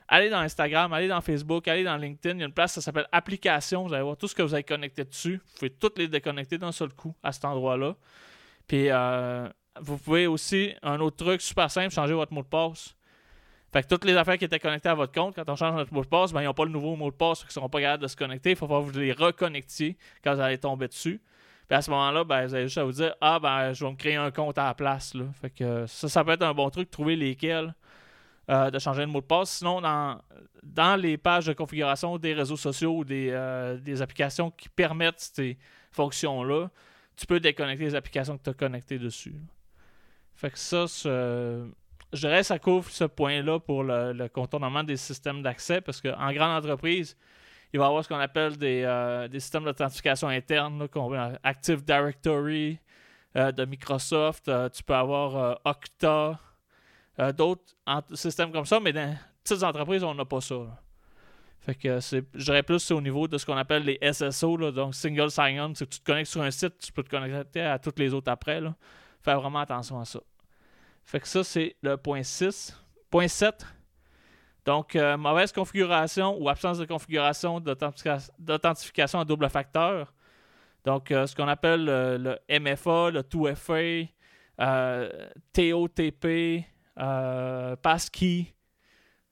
allez 0.08 0.30
dans 0.30 0.40
Instagram, 0.40 0.92
allez 0.94 1.08
dans 1.08 1.22
Facebook, 1.22 1.68
allez 1.68 1.84
dans 1.84 1.98
LinkedIn. 1.98 2.36
Il 2.36 2.40
y 2.40 2.44
a 2.44 2.48
une 2.48 2.54
place, 2.54 2.74
ça 2.74 2.82
s'appelle 2.82 3.08
Applications. 3.12 3.86
Vous 3.88 3.94
allez 3.94 4.04
voir 4.04 4.18
tout 4.18 4.28
ce 4.28 4.36
que 4.36 4.42
vous 4.42 4.54
avez 4.54 4.64
connecté 4.64 5.04
dessus. 5.04 5.42
Vous 5.46 5.54
pouvez 5.60 5.70
toutes 5.72 5.98
les 5.98 6.08
déconnecter 6.08 6.58
d'un 6.58 6.72
seul 6.72 6.90
coup 6.94 7.14
à 7.22 7.32
cet 7.32 7.46
endroit-là. 7.46 7.96
Puis, 8.68 8.90
euh, 8.90 9.48
vous 9.82 9.98
pouvez 9.98 10.28
aussi, 10.28 10.74
un 10.82 11.00
autre 11.00 11.18
truc 11.18 11.42
super 11.42 11.70
simple, 11.70 11.94
changer 11.94 12.14
votre 12.14 12.34
mot 12.34 12.44
de 12.44 12.48
passe. 12.48 12.96
Fait 13.74 13.82
que 13.82 13.88
toutes 13.88 14.06
les 14.06 14.16
affaires 14.16 14.38
qui 14.38 14.46
étaient 14.46 14.60
connectées 14.60 14.90
à 14.90 14.94
votre 14.94 15.12
compte, 15.12 15.36
quand 15.36 15.50
on 15.50 15.56
change 15.56 15.76
notre 15.76 15.92
mot 15.92 16.04
de 16.04 16.08
passe, 16.08 16.32
ben, 16.32 16.42
ils 16.42 16.46
n'ont 16.46 16.54
pas 16.54 16.66
le 16.66 16.72
nouveau 16.72 16.96
mot 16.96 17.10
de 17.10 17.16
passe, 17.16 17.42
ils 17.42 17.48
ne 17.48 17.52
seront 17.52 17.70
pas 17.70 17.82
capables 17.82 18.04
de 18.04 18.08
se 18.08 18.16
connecter. 18.16 18.52
Il 18.52 18.56
faut 18.56 18.68
que 18.68 18.74
vous 18.74 19.00
les 19.00 19.12
reconnectiez 19.12 19.98
quand 20.24 20.36
vous 20.36 20.42
allez 20.42 20.60
tomber 20.60 20.88
dessus. 20.88 21.20
Puis 21.68 21.76
à 21.76 21.82
ce 21.82 21.90
moment-là, 21.90 22.24
ben, 22.24 22.46
vous 22.46 22.54
avez 22.54 22.66
juste 22.66 22.78
à 22.78 22.84
vous 22.84 22.92
dire 22.92 23.16
Ah, 23.20 23.40
ben, 23.40 23.74
je 23.74 23.84
vais 23.84 23.92
me 23.92 23.98
créer 23.98 24.16
un 24.16 24.30
compte 24.30 24.60
à 24.60 24.66
la 24.66 24.76
place. 24.76 25.16
Là. 25.16 25.26
Fait 25.42 25.50
que 25.50 25.88
ça, 25.88 26.08
ça 26.08 26.24
peut 26.24 26.34
être 26.34 26.44
un 26.44 26.54
bon 26.54 26.70
truc, 26.70 26.92
trouver 26.92 27.16
lesquels 27.16 27.74
euh, 28.52 28.70
de 28.70 28.78
changer 28.78 29.02
de 29.02 29.08
mot 29.08 29.22
de 29.22 29.26
passe. 29.26 29.50
Sinon, 29.50 29.82
dans, 29.82 30.22
dans 30.62 30.96
les 30.96 31.18
pages 31.18 31.48
de 31.48 31.54
configuration 31.54 32.20
des 32.20 32.36
réseaux 32.36 32.58
sociaux 32.58 32.98
ou 32.98 33.04
des, 33.04 33.30
euh, 33.32 33.78
des 33.78 34.04
applications 34.04 34.52
qui 34.52 34.70
permettent 34.70 35.20
ces 35.20 35.58
fonctions-là, 35.92 36.70
tu 37.16 37.26
peux 37.26 37.40
déconnecter 37.40 37.86
les 37.86 37.96
applications 37.96 38.38
que 38.38 38.44
tu 38.44 38.50
as 38.52 38.54
connectées 38.54 39.00
dessus. 39.00 39.34
Fait 40.36 40.52
que 40.52 40.60
ça, 40.60 40.86
je 42.14 42.28
dirais 42.28 42.44
ça 42.44 42.60
couvre 42.60 42.90
ce 42.90 43.04
point-là 43.04 43.60
pour 43.60 43.84
le, 43.84 44.28
contournement 44.28 44.84
des 44.84 44.98
systèmes 44.98 45.42
d'accès 45.42 45.82
parce 45.82 46.00
qu'en 46.00 46.32
grande 46.32 46.64
entreprise, 46.64 47.18
il 47.74 47.80
va 47.80 47.86
y 47.86 47.88
avoir 47.88 48.04
ce 48.04 48.10
qu'on 48.10 48.20
appelle 48.20 48.56
des, 48.58 48.84
euh, 48.84 49.28
systèmes 49.32 49.64
d'authentification 49.64 50.28
interne, 50.28 50.88
comme 50.88 51.38
Active 51.44 51.84
Directory 51.84 52.80
euh, 53.36 53.52
de 53.52 53.66
Microsoft. 53.66 54.48
Euh, 54.48 54.70
tu 54.70 54.84
peux 54.84 54.94
avoir 54.94 55.60
Okta, 55.66 56.40
d'autres 57.36 57.64
systèmes 58.14 58.52
comme 58.52 58.66
ça, 58.66 58.80
mais 58.80 58.94
dans 58.94 59.18
petites 59.44 59.64
entreprises, 59.64 60.04
on 60.04 60.14
n'a 60.14 60.26
pas 60.26 60.42
ça. 60.42 60.56
Fait 61.62 61.76
que 61.76 62.00
c'est, 62.00 62.24
je 62.36 62.44
dirais 62.44 62.62
plus 62.62 62.92
au 62.92 63.02
niveau 63.02 63.28
de 63.28 63.38
ce 63.38 63.46
qu'on 63.46 63.56
appelle 63.58 63.84
les 63.84 63.98
SSO, 64.12 64.72
donc 64.72 64.94
Single 64.94 65.32
Sign-On. 65.32 65.74
Si 65.74 65.88
tu 65.88 66.00
te 66.00 66.06
connectes 66.06 66.30
sur 66.30 66.42
un 66.42 66.52
site, 66.52 66.78
tu 66.78 66.92
peux 66.92 67.04
te 67.04 67.10
connecter 67.10 67.62
à 67.62 67.80
toutes 67.80 68.00
les 68.00 68.14
autres 68.14 68.30
après. 68.30 68.60
Là. 68.60 68.76
Faire 69.22 69.40
vraiment 69.40 69.60
attention 69.60 70.00
à 70.00 70.06
ça. 70.06 70.20
Fait 71.06 71.20
que 71.20 71.28
ça, 71.28 71.44
c'est 71.44 71.76
le 71.82 71.98
point 71.98 72.24
6. 72.24 72.78
Point 73.10 73.28
7, 73.28 73.66
donc, 74.66 74.96
euh, 74.96 75.18
mauvaise 75.18 75.52
configuration 75.52 76.38
ou 76.42 76.48
absence 76.48 76.78
de 76.78 76.86
configuration 76.86 77.60
d'authentification 77.60 79.20
à 79.20 79.26
double 79.26 79.50
facteur. 79.50 80.14
Donc, 80.86 81.12
euh, 81.12 81.28
ce 81.28 81.36
qu'on 81.36 81.48
appelle 81.48 81.86
le, 81.86 82.40
MFA, 82.50 83.12
le 83.12 83.24
2FA, 83.24 84.10
euh, 84.62 85.30
TOTP, 85.52 86.66
Passkey. 87.82 88.54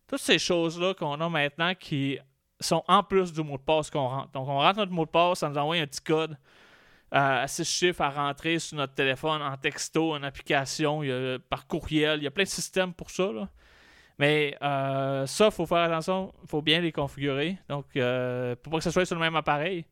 Toutes 0.08 0.20
ces 0.20 0.40
choses-là 0.40 0.94
qu'on 0.94 1.22
a 1.22 1.30
maintenant 1.30 1.74
qui 1.76 2.20
sont 2.60 2.84
en 2.88 3.02
plus 3.02 3.32
du 3.32 3.42
mot 3.42 3.58
de 3.58 3.64
passe 3.64 3.90
qu'on 3.90 4.08
rentre. 4.08 4.32
Donc, 4.32 4.48
on 4.50 4.58
rentre 4.60 4.80
notre 4.80 4.92
mot 4.92 5.06
de 5.06 5.12
passe, 5.12 5.40
ça 5.40 5.50
nous 5.50 5.58
envoie 5.58 5.78
un 5.78 5.88
petit 5.88 6.02
code 6.02 6.38
à 7.12 7.48
six 7.48 7.70
chiffres 7.70 8.02
à 8.02 8.10
rentrer 8.10 8.58
sur 8.60 8.78
notre 8.78 8.94
téléphone 8.94 9.42
en 9.42 9.58
texto, 9.58 10.14
en 10.14 10.24
application, 10.24 11.02
par 11.50 11.68
courriel. 11.68 12.20
Il 12.20 12.24
y 12.24 12.28
a 12.28 12.32
plein 12.32 12.46
de 12.46 12.50
systèmes 12.50 12.94
pour 12.94 13.10
ça. 13.12 13.32
Là. 13.32 13.50
Mais 14.22 14.56
euh, 14.62 15.26
ça, 15.26 15.46
il 15.48 15.52
faut 15.52 15.66
faire 15.66 15.80
attention, 15.80 16.32
il 16.44 16.48
faut 16.48 16.62
bien 16.62 16.80
les 16.80 16.92
configurer. 16.92 17.58
Donc, 17.68 17.88
euh, 17.96 18.56
pour 18.56 18.72
pas 18.72 18.78
que 18.78 18.84
ce 18.84 18.92
soit 18.92 19.04
sur 19.04 19.16
le 19.16 19.22
même 19.22 19.36
appareil. 19.36 19.84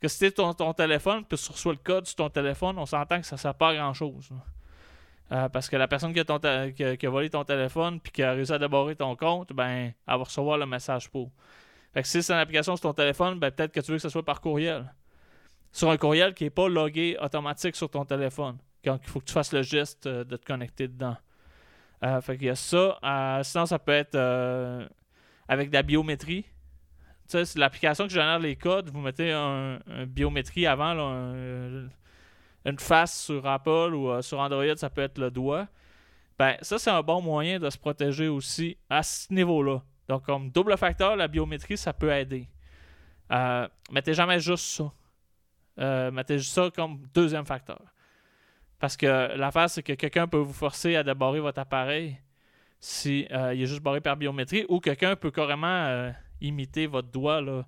Que 0.00 0.06
si 0.06 0.20
tu 0.20 0.32
ton, 0.32 0.54
ton 0.54 0.72
téléphone, 0.72 1.24
puis 1.24 1.36
tu 1.36 1.50
reçois 1.50 1.72
le 1.72 1.78
code 1.78 2.06
sur 2.06 2.14
ton 2.14 2.30
téléphone, 2.30 2.78
on 2.78 2.86
s'entend 2.86 3.20
que 3.20 3.26
ça 3.26 3.34
ne 3.34 3.40
sert 3.40 3.54
pas 3.56 3.70
à 3.70 3.74
grand-chose. 3.74 4.30
Euh, 5.32 5.48
parce 5.48 5.68
que 5.68 5.74
la 5.74 5.88
personne 5.88 6.12
qui 6.12 6.20
a, 6.20 7.10
volé 7.10 7.28
ton 7.28 7.42
téléphone 7.42 7.98
puis 7.98 8.12
qui 8.12 8.22
a 8.22 8.30
réussi 8.32 8.52
à 8.52 8.58
débarrer 8.60 8.94
ton 8.94 9.16
compte, 9.16 9.52
ben, 9.52 9.66
elle 9.66 9.94
va 10.06 10.16
recevoir 10.16 10.58
le 10.58 10.66
message 10.66 11.10
pour. 11.10 11.32
Si 12.04 12.22
c'est 12.22 12.32
une 12.32 12.38
application 12.38 12.76
sur 12.76 12.82
ton 12.82 12.92
téléphone, 12.94 13.40
ben, 13.40 13.50
peut-être 13.50 13.72
que 13.72 13.80
tu 13.80 13.90
veux 13.90 13.96
que 13.96 14.02
ce 14.02 14.10
soit 14.10 14.24
par 14.24 14.40
courriel. 14.40 14.92
Sur 15.72 15.90
un 15.90 15.96
courriel 15.96 16.34
qui 16.34 16.44
n'est 16.44 16.50
pas 16.50 16.68
logué 16.68 17.16
automatique 17.20 17.76
sur 17.76 17.88
ton 17.88 18.04
téléphone. 18.04 18.58
Donc, 18.84 19.00
il 19.04 19.08
faut 19.08 19.20
que 19.20 19.24
tu 19.24 19.32
fasses 19.32 19.52
le 19.52 19.62
geste 19.62 20.06
euh, 20.06 20.24
de 20.24 20.36
te 20.36 20.44
connecter 20.44 20.88
dedans. 20.88 21.16
Euh, 22.04 22.20
fait 22.20 22.36
qu'il 22.36 22.46
y 22.46 22.50
a 22.50 22.56
ça. 22.56 22.98
sinon, 23.42 23.66
ça 23.66 23.78
peut 23.78 23.92
être 23.92 24.16
avec 25.48 25.70
de 25.70 25.74
la 25.74 25.82
biométrie. 25.82 26.44
Tu 27.28 27.44
sais, 27.44 27.58
l'application 27.58 28.06
qui 28.06 28.14
génère 28.14 28.38
les 28.38 28.56
codes, 28.56 28.90
vous 28.90 29.00
mettez 29.00 29.32
un, 29.32 29.78
biométrie 30.06 30.66
avant, 30.66 30.94
une 32.64 32.78
face 32.78 33.24
sur 33.24 33.46
Apple 33.46 33.94
ou 33.94 34.10
euh, 34.10 34.22
sur 34.22 34.38
Android, 34.38 34.76
ça 34.76 34.90
peut 34.90 35.02
être 35.02 35.18
le 35.18 35.30
doigt. 35.30 35.66
Ben, 36.38 36.56
ça, 36.62 36.78
c'est 36.78 36.90
un 36.90 37.02
bon 37.02 37.20
moyen 37.20 37.58
de 37.58 37.68
se 37.70 37.78
protéger 37.78 38.28
aussi 38.28 38.76
à 38.88 39.02
ce 39.02 39.32
niveau-là. 39.32 39.82
Donc, 40.08 40.24
comme 40.24 40.50
double 40.50 40.76
facteur, 40.76 41.16
la 41.16 41.28
biométrie, 41.28 41.76
ça 41.76 41.92
peut 41.92 42.10
aider. 42.10 42.48
Euh, 43.30 43.68
mettez 43.90 44.14
jamais 44.14 44.40
juste 44.40 44.64
ça. 44.64 44.92
Euh, 45.78 46.10
mettez 46.10 46.38
juste 46.38 46.52
ça 46.52 46.70
comme 46.74 47.02
deuxième 47.14 47.46
facteur. 47.46 47.82
Parce 48.78 48.96
que 48.96 49.36
l'affaire, 49.36 49.70
c'est 49.70 49.82
que 49.82 49.92
quelqu'un 49.92 50.26
peut 50.26 50.38
vous 50.38 50.52
forcer 50.52 50.96
à 50.96 51.02
débarrer 51.02 51.40
votre 51.40 51.60
appareil 51.60 52.18
si 52.80 53.28
il 53.30 53.62
est 53.62 53.66
juste 53.66 53.80
barré 53.80 54.00
par 54.00 54.16
biométrie 54.16 54.66
ou 54.68 54.80
quelqu'un 54.80 55.14
peut 55.14 55.30
carrément 55.30 56.12
imiter 56.40 56.88
votre 56.88 57.08
doigt 57.08 57.40
là, 57.40 57.62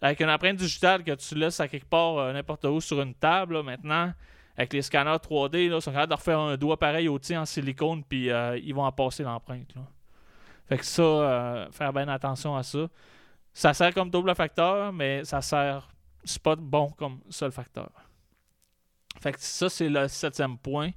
avec 0.00 0.20
une 0.20 0.30
empreinte 0.30 0.56
digitale 0.56 1.02
que 1.02 1.12
tu 1.12 1.34
laisses 1.34 1.60
à 1.60 1.68
quelque 1.68 1.88
part 1.88 2.18
euh, 2.18 2.32
n'importe 2.32 2.64
où 2.64 2.80
sur 2.80 3.00
une 3.00 3.14
table, 3.14 3.62
maintenant, 3.62 4.12
avec 4.56 4.72
les 4.72 4.82
scanners 4.82 5.16
3D, 5.16 5.68
là, 5.68 5.76
ils 5.76 5.82
sont 5.82 5.92
capables 5.92 6.10
de 6.10 6.16
refaire 6.16 6.38
un 6.38 6.56
doigt 6.56 6.78
pareil 6.78 7.08
au 7.08 7.18
en 7.18 7.44
silicone, 7.44 8.04
puis 8.04 8.30
euh, 8.30 8.58
ils 8.58 8.74
vont 8.74 8.84
en 8.84 8.92
passer 8.92 9.22
l'empreinte. 9.22 9.74
Fait 10.68 10.78
que 10.78 10.84
ça, 10.84 11.02
euh, 11.02 11.70
faire 11.70 11.92
bien 11.92 12.08
attention 12.08 12.56
à 12.56 12.62
ça. 12.62 12.88
Ça 13.52 13.74
sert 13.74 13.94
comme 13.94 14.10
double 14.10 14.34
facteur, 14.34 14.92
mais 14.92 15.24
ça 15.24 15.40
sert. 15.40 15.88
C'est 16.24 16.42
pas 16.42 16.56
bon 16.56 16.90
comme 16.90 17.20
seul 17.30 17.52
facteur. 17.52 17.90
Fait 19.20 19.32
que 19.32 19.40
ça, 19.40 19.68
c'est 19.68 19.88
le 19.88 20.08
septième 20.08 20.58
point. 20.58 20.90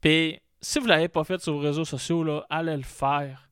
Puis, 0.00 0.38
si 0.60 0.78
vous 0.78 0.84
ne 0.84 0.90
l'avez 0.90 1.08
pas 1.08 1.24
fait 1.24 1.40
sur 1.40 1.54
vos 1.54 1.60
réseaux 1.60 1.84
sociaux, 1.84 2.22
là, 2.22 2.44
allez 2.50 2.76
le 2.76 2.82
faire. 2.82 3.48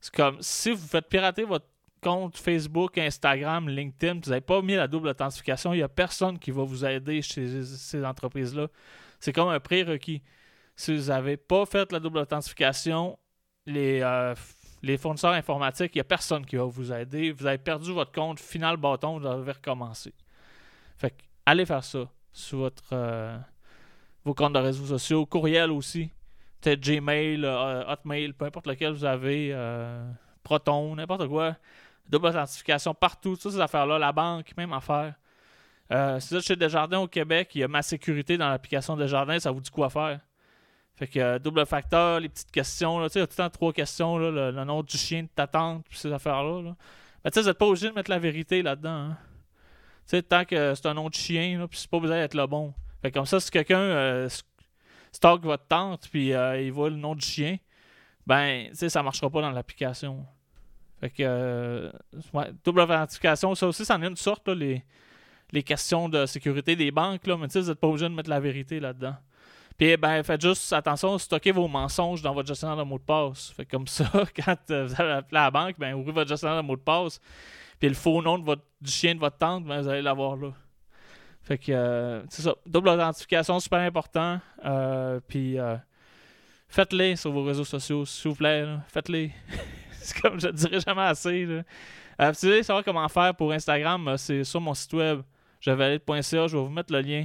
C'est 0.00 0.14
comme 0.14 0.36
si 0.40 0.70
vous 0.70 0.86
faites 0.86 1.08
pirater 1.08 1.44
votre 1.44 1.66
compte 2.00 2.36
Facebook, 2.36 2.96
Instagram, 2.98 3.68
LinkedIn, 3.68 4.20
vous 4.22 4.30
n'avez 4.30 4.40
pas 4.40 4.62
mis 4.62 4.74
la 4.74 4.86
double 4.86 5.08
authentification, 5.08 5.72
il 5.72 5.78
n'y 5.78 5.82
a 5.82 5.88
personne 5.88 6.38
qui 6.38 6.50
va 6.50 6.62
vous 6.62 6.84
aider 6.84 7.22
chez 7.22 7.64
ces 7.64 8.04
entreprises-là. 8.04 8.68
C'est 9.18 9.32
comme 9.32 9.48
un 9.48 9.60
prérequis. 9.60 10.22
Si 10.76 10.96
vous 10.96 11.08
n'avez 11.08 11.36
pas 11.36 11.66
fait 11.66 11.90
la 11.90 11.98
double 11.98 12.18
authentification, 12.18 13.18
les, 13.66 14.00
euh, 14.02 14.34
les 14.82 14.96
fournisseurs 14.96 15.32
informatiques, 15.32 15.94
il 15.94 15.98
n'y 15.98 16.02
a 16.02 16.04
personne 16.04 16.44
qui 16.46 16.56
va 16.56 16.64
vous 16.64 16.92
aider. 16.92 17.32
Vous 17.32 17.46
avez 17.46 17.58
perdu 17.58 17.92
votre 17.92 18.12
compte, 18.12 18.40
final 18.40 18.76
bâton, 18.76 19.18
vous 19.18 19.28
devez 19.28 19.52
recommencer. 19.52 20.14
Fait 20.96 21.10
que, 21.10 21.22
allez 21.46 21.66
faire 21.66 21.84
ça 21.84 22.08
sur 22.32 22.58
votre, 22.58 22.84
euh, 22.92 23.36
vos 24.24 24.34
comptes 24.34 24.54
de 24.54 24.58
réseaux 24.58 24.86
sociaux, 24.86 25.26
courriel 25.26 25.70
aussi. 25.70 26.10
Peut-être 26.60 26.80
Gmail, 26.80 27.44
euh, 27.44 27.84
Hotmail, 27.86 28.32
peu 28.32 28.44
importe 28.44 28.66
lequel 28.66 28.92
vous 28.92 29.04
avez, 29.04 29.56
Proton, 30.42 30.96
n'importe 30.96 31.28
quoi 31.28 31.56
double 32.08 32.26
authentification 32.26 32.94
partout, 32.94 33.36
toutes 33.36 33.52
ces 33.52 33.60
affaires-là, 33.60 33.98
la 33.98 34.12
banque, 34.12 34.56
même 34.56 34.72
affaire. 34.72 35.14
Euh, 35.90 36.20
c'est 36.20 36.34
ça, 36.34 36.40
chez 36.40 36.56
Desjardins 36.56 37.00
au 37.00 37.08
Québec, 37.08 37.50
il 37.54 37.60
y 37.60 37.64
a 37.64 37.68
ma 37.68 37.82
sécurité 37.82 38.36
dans 38.36 38.48
l'application 38.48 38.96
Desjardins, 38.96 39.38
ça 39.38 39.50
vous 39.50 39.60
dit 39.60 39.70
quoi 39.70 39.88
faire. 39.90 40.20
Fait 40.98 41.06
que 41.06 41.20
euh, 41.20 41.38
double 41.38 41.64
facteur, 41.64 42.18
les 42.18 42.28
petites 42.28 42.50
questions, 42.50 43.00
tu 43.04 43.10
sais, 43.10 43.20
tout 43.20 43.32
le 43.32 43.36
temps 43.36 43.50
trois 43.50 43.72
questions, 43.72 44.18
le, 44.18 44.50
nom 44.50 44.82
du 44.82 44.96
chien 44.96 45.22
de 45.22 45.28
ta 45.28 45.46
tante, 45.46 45.86
puis 45.88 45.96
ces 45.96 46.12
affaires-là. 46.12 46.74
Mais 47.24 47.30
tu 47.30 47.34
sais, 47.34 47.40
vous 47.42 47.46
n'êtes 47.46 47.58
pas 47.58 47.66
obligé 47.66 47.88
de 47.88 47.94
mettre 47.94 48.10
la 48.10 48.18
vérité 48.18 48.62
là-dedans. 48.62 48.90
Hein. 49.10 49.18
Tu 50.06 50.16
sais, 50.16 50.22
tant 50.22 50.44
que 50.44 50.74
c'est 50.74 50.86
un 50.86 50.94
nom 50.94 51.08
de 51.08 51.14
chien, 51.14 51.64
puis 51.68 51.78
c'est 51.78 51.90
pas 51.90 52.00
besoin 52.00 52.16
d'être 52.16 52.34
le 52.34 52.46
bon. 52.48 52.74
Fait 53.00 53.12
comme 53.12 53.26
ça, 53.26 53.38
si 53.38 53.48
quelqu'un 53.48 53.78
euh, 53.78 54.28
stocke 55.12 55.44
votre 55.44 55.66
tante, 55.68 56.08
puis 56.10 56.30
il 56.30 56.72
voit 56.72 56.90
le 56.90 56.96
nom 56.96 57.14
du 57.14 57.24
chien, 57.24 57.58
ben, 58.26 58.68
tu 58.70 58.76
sais, 58.76 58.88
ça 58.88 59.00
marchera 59.02 59.30
pas 59.30 59.40
dans 59.40 59.52
l'application. 59.52 60.26
Fait 61.00 61.10
que, 61.10 61.16
euh, 61.20 61.92
double 62.64 62.80
authentification, 62.80 63.54
ça 63.54 63.68
aussi, 63.68 63.84
c'en 63.84 64.02
est 64.02 64.08
une 64.08 64.16
sorte, 64.16 64.48
les, 64.48 64.82
les 65.52 65.62
questions 65.62 66.08
de 66.08 66.26
sécurité 66.26 66.74
des 66.74 66.90
banques, 66.90 67.24
là, 67.28 67.36
mais 67.36 67.46
tu 67.46 67.52
sais, 67.52 67.60
vous 67.60 67.68
n'êtes 67.68 67.78
pas 67.78 67.86
obligé 67.86 68.08
de 68.08 68.14
mettre 68.14 68.30
la 68.30 68.40
vérité 68.40 68.80
là-dedans. 68.80 69.14
Puis, 69.78 69.96
ben, 69.96 70.22
faites 70.22 70.40
juste 70.40 70.72
attention, 70.72 71.16
stockez 71.18 71.52
vos 71.52 71.68
mensonges 71.68 72.20
dans 72.20 72.34
votre 72.34 72.48
gestionnaire 72.48 72.76
de 72.76 72.82
mot 72.82 72.98
de 72.98 73.04
passe. 73.04 73.52
Fait 73.56 73.64
comme 73.64 73.86
ça, 73.86 74.04
quand 74.36 74.56
euh, 74.70 74.86
vous 74.86 75.00
allez 75.00 75.12
appeler 75.12 75.40
la 75.40 75.50
banque, 75.50 75.76
ben, 75.78 75.94
ouvrez 75.94 76.12
votre 76.12 76.28
gestionnaire 76.28 76.60
de 76.60 76.66
mot 76.66 76.76
de 76.76 76.80
passe, 76.80 77.20
puis 77.78 77.88
le 77.88 77.94
faux 77.94 78.20
nom 78.20 78.38
de 78.38 78.44
votre, 78.44 78.62
du 78.80 78.90
chien 78.90 79.14
de 79.14 79.20
votre 79.20 79.38
tante, 79.38 79.64
ben, 79.64 79.80
vous 79.80 79.88
allez 79.88 80.02
l'avoir 80.02 80.36
là. 80.36 80.48
Fait 81.42 81.56
que, 81.56 81.72
euh, 81.72 82.22
c'est 82.28 82.42
ça. 82.42 82.54
Double 82.66 82.88
authentification, 82.88 83.58
super 83.60 83.78
important. 83.78 84.40
puis, 85.28 85.56
faites-les 86.68 87.16
sur 87.16 87.30
vos 87.32 87.44
réseaux 87.44 87.64
sociaux, 87.64 88.04
s'il 88.04 88.30
vous 88.30 88.36
plaît. 88.36 88.66
Faites-les. 88.88 89.32
c'est 90.00 90.20
comme 90.20 90.40
je 90.40 90.48
ne 90.48 90.52
dirais 90.52 90.80
jamais 90.80 91.02
assez. 91.02 91.46
Euh, 92.20 92.32
si 92.34 92.46
vous 92.46 92.52
voulez 92.52 92.62
savoir 92.62 92.84
comment 92.84 93.08
faire 93.08 93.34
pour 93.34 93.52
Instagram, 93.52 94.08
euh, 94.08 94.16
c'est 94.16 94.42
sur 94.42 94.60
mon 94.60 94.74
site 94.74 94.92
web, 94.92 95.20
javalide.ca, 95.60 96.22
je 96.48 96.56
vais 96.56 96.62
vous 96.62 96.68
mettre 96.68 96.92
le 96.92 97.00
lien. 97.00 97.24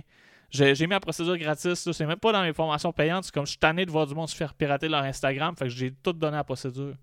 J'ai, 0.53 0.85
mis 0.85 0.93
la 0.93 0.99
procédure 0.99 1.35
gratis, 1.35 1.91
c'est 1.91 2.05
même 2.05 2.19
pas 2.19 2.31
dans 2.31 2.43
mes 2.43 2.53
formations 2.53 2.93
payantes, 2.93 3.23
c'est 3.23 3.33
comme 3.33 3.45
je 3.45 3.51
suis 3.51 3.59
tanné 3.59 3.87
de 3.87 3.91
voir 3.91 4.05
du 4.05 4.13
monde 4.13 4.29
se 4.29 4.35
faire 4.35 4.53
pirater 4.53 4.87
leur 4.87 5.01
Instagram, 5.01 5.55
fait 5.57 5.65
que 5.65 5.71
j'ai 5.71 5.91
tout 5.91 6.13
donné 6.13 6.35
à 6.35 6.41
la 6.41 6.43
procédure. 6.43 6.95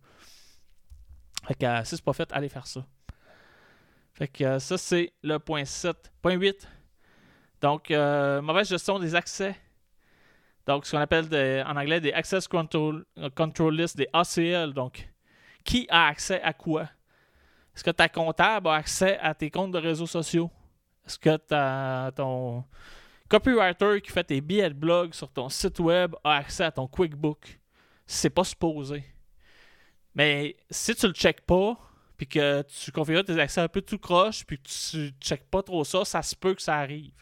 Fait 1.49 1.55
que 1.55 1.67
euh, 1.67 1.83
si 1.83 1.97
c'est 1.97 2.05
pas 2.05 2.13
fait, 2.13 2.33
allez 2.33 2.49
faire 2.49 2.67
ça. 2.69 2.87
Fait 4.15 4.29
que 4.29 4.59
ça, 4.61 4.79
c'est 4.79 5.13
le 5.23 5.39
point 5.39 5.65
7. 5.65 6.13
Point 6.23 6.35
8. 6.35 6.69
Donc, 7.61 7.91
mauvaise 7.91 8.69
gestion 8.69 8.99
des 8.99 9.15
accès. 9.15 9.57
Donc, 10.67 10.87
ce 10.87 10.93
qu'on 10.93 10.99
appelle 10.99 11.27
en 11.67 11.77
anglais 11.77 12.01
des 12.01 12.13
Access 12.13 12.47
Control, 12.47 13.05
Control 13.35 13.75
List, 13.75 13.97
des 13.97 14.09
ACL. 14.13 14.73
Donc, 14.73 15.09
qui 15.65 15.87
a 15.91 16.07
accès 16.07 16.41
à 16.43 16.53
quoi? 16.53 16.83
Est-ce 17.75 17.83
que 17.83 17.91
ta 17.91 18.09
comptable 18.09 18.69
a 18.69 18.75
accès 18.75 19.19
à 19.19 19.35
tes 19.35 19.51
comptes 19.51 19.73
de 19.73 19.79
réseaux 19.79 20.07
sociaux? 20.07 20.51
Est-ce 21.07 21.19
que 21.19 22.11
ton 22.11 22.65
copywriter 23.31 24.01
qui 24.03 24.11
fait 24.11 24.25
tes 24.25 24.41
billets 24.41 24.69
de 24.69 24.75
blog 24.75 25.15
sur 25.15 25.31
ton 25.31 25.49
site 25.49 25.79
web 25.79 26.15
a 26.25 26.37
accès 26.37 26.65
à 26.65 26.73
ton 26.73 26.87
QuickBook? 26.87 27.59
C'est 28.07 28.31
pas 28.31 28.45
supposé. 28.45 29.05
Mais 30.15 30.57
si 30.71 30.95
tu 30.95 31.07
le 31.07 31.13
checkes 31.13 31.43
pas, 31.43 31.79
puis 32.17 32.27
que 32.27 32.63
tu 32.63 32.93
configures 32.93 33.25
tes 33.25 33.39
accès 33.39 33.61
un 33.61 33.69
peu 33.69 33.81
tout 33.81 33.99
croche, 33.99 34.45
puis 34.45 34.59
que 34.59 34.69
tu 34.69 35.13
checkes 35.21 35.49
pas 35.49 35.63
trop 35.63 35.85
ça, 35.85 36.05
ça 36.05 36.21
se 36.21 36.35
peut 36.35 36.55
que 36.55 36.61
ça 36.61 36.77
arrive. 36.77 37.13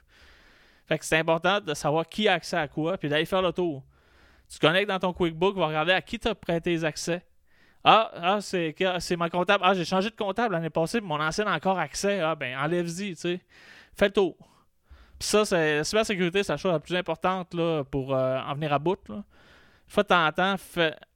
Fait 0.87 0.99
que 0.99 1.05
c'est 1.05 1.19
important 1.19 1.61
de 1.61 1.75
savoir 1.75 2.09
qui 2.09 2.27
a 2.27 2.33
accès 2.33 2.57
à 2.57 2.67
quoi, 2.67 2.97
puis 2.97 3.09
d'aller 3.09 3.27
faire 3.27 3.43
le 3.43 3.53
tour. 3.53 3.85
Tu 4.49 4.59
connectes 4.59 4.89
dans 4.89 4.99
ton 4.99 5.13
QuickBook, 5.13 5.57
va 5.57 5.67
regarder 5.67 5.93
à 5.93 6.01
qui 6.01 6.19
tu 6.19 6.27
as 6.27 6.35
prêté 6.35 6.71
les 6.71 6.85
accès. 6.85 7.23
Ah, 7.85 8.11
ah 8.15 8.41
c'est, 8.41 8.75
ma 9.17 9.29
comptable. 9.29 9.63
Ah, 9.65 9.75
j'ai 9.75 9.85
changé 9.85 10.11
de 10.11 10.17
comptable 10.17 10.55
l'année 10.55 10.71
passée, 10.71 11.01
mon 11.01 11.21
ancienne 11.21 11.49
a 11.49 11.55
encore 11.55 11.79
accès. 11.79 12.21
Ah, 12.21 12.35
ben, 12.35 12.59
enlève-y, 12.59 13.11
tu 13.11 13.17
sais. 13.17 13.41
Fais 13.95 14.07
le 14.07 14.13
tour. 14.13 14.37
Puis 15.19 15.29
ça, 15.29 15.45
c'est 15.45 15.79
la 15.79 15.85
cybersécurité, 15.85 16.43
c'est 16.43 16.53
la 16.53 16.57
chose 16.57 16.73
la 16.73 16.81
plus 16.81 16.95
importante 16.95 17.53
là, 17.55 17.83
pour 17.83 18.15
euh, 18.15 18.39
en 18.39 18.55
venir 18.55 18.73
à 18.73 18.79
bout. 18.79 18.99
Là. 19.09 19.25
De 19.97 20.03
temps 20.03 20.27
en 20.27 20.33
temps, 20.33 20.55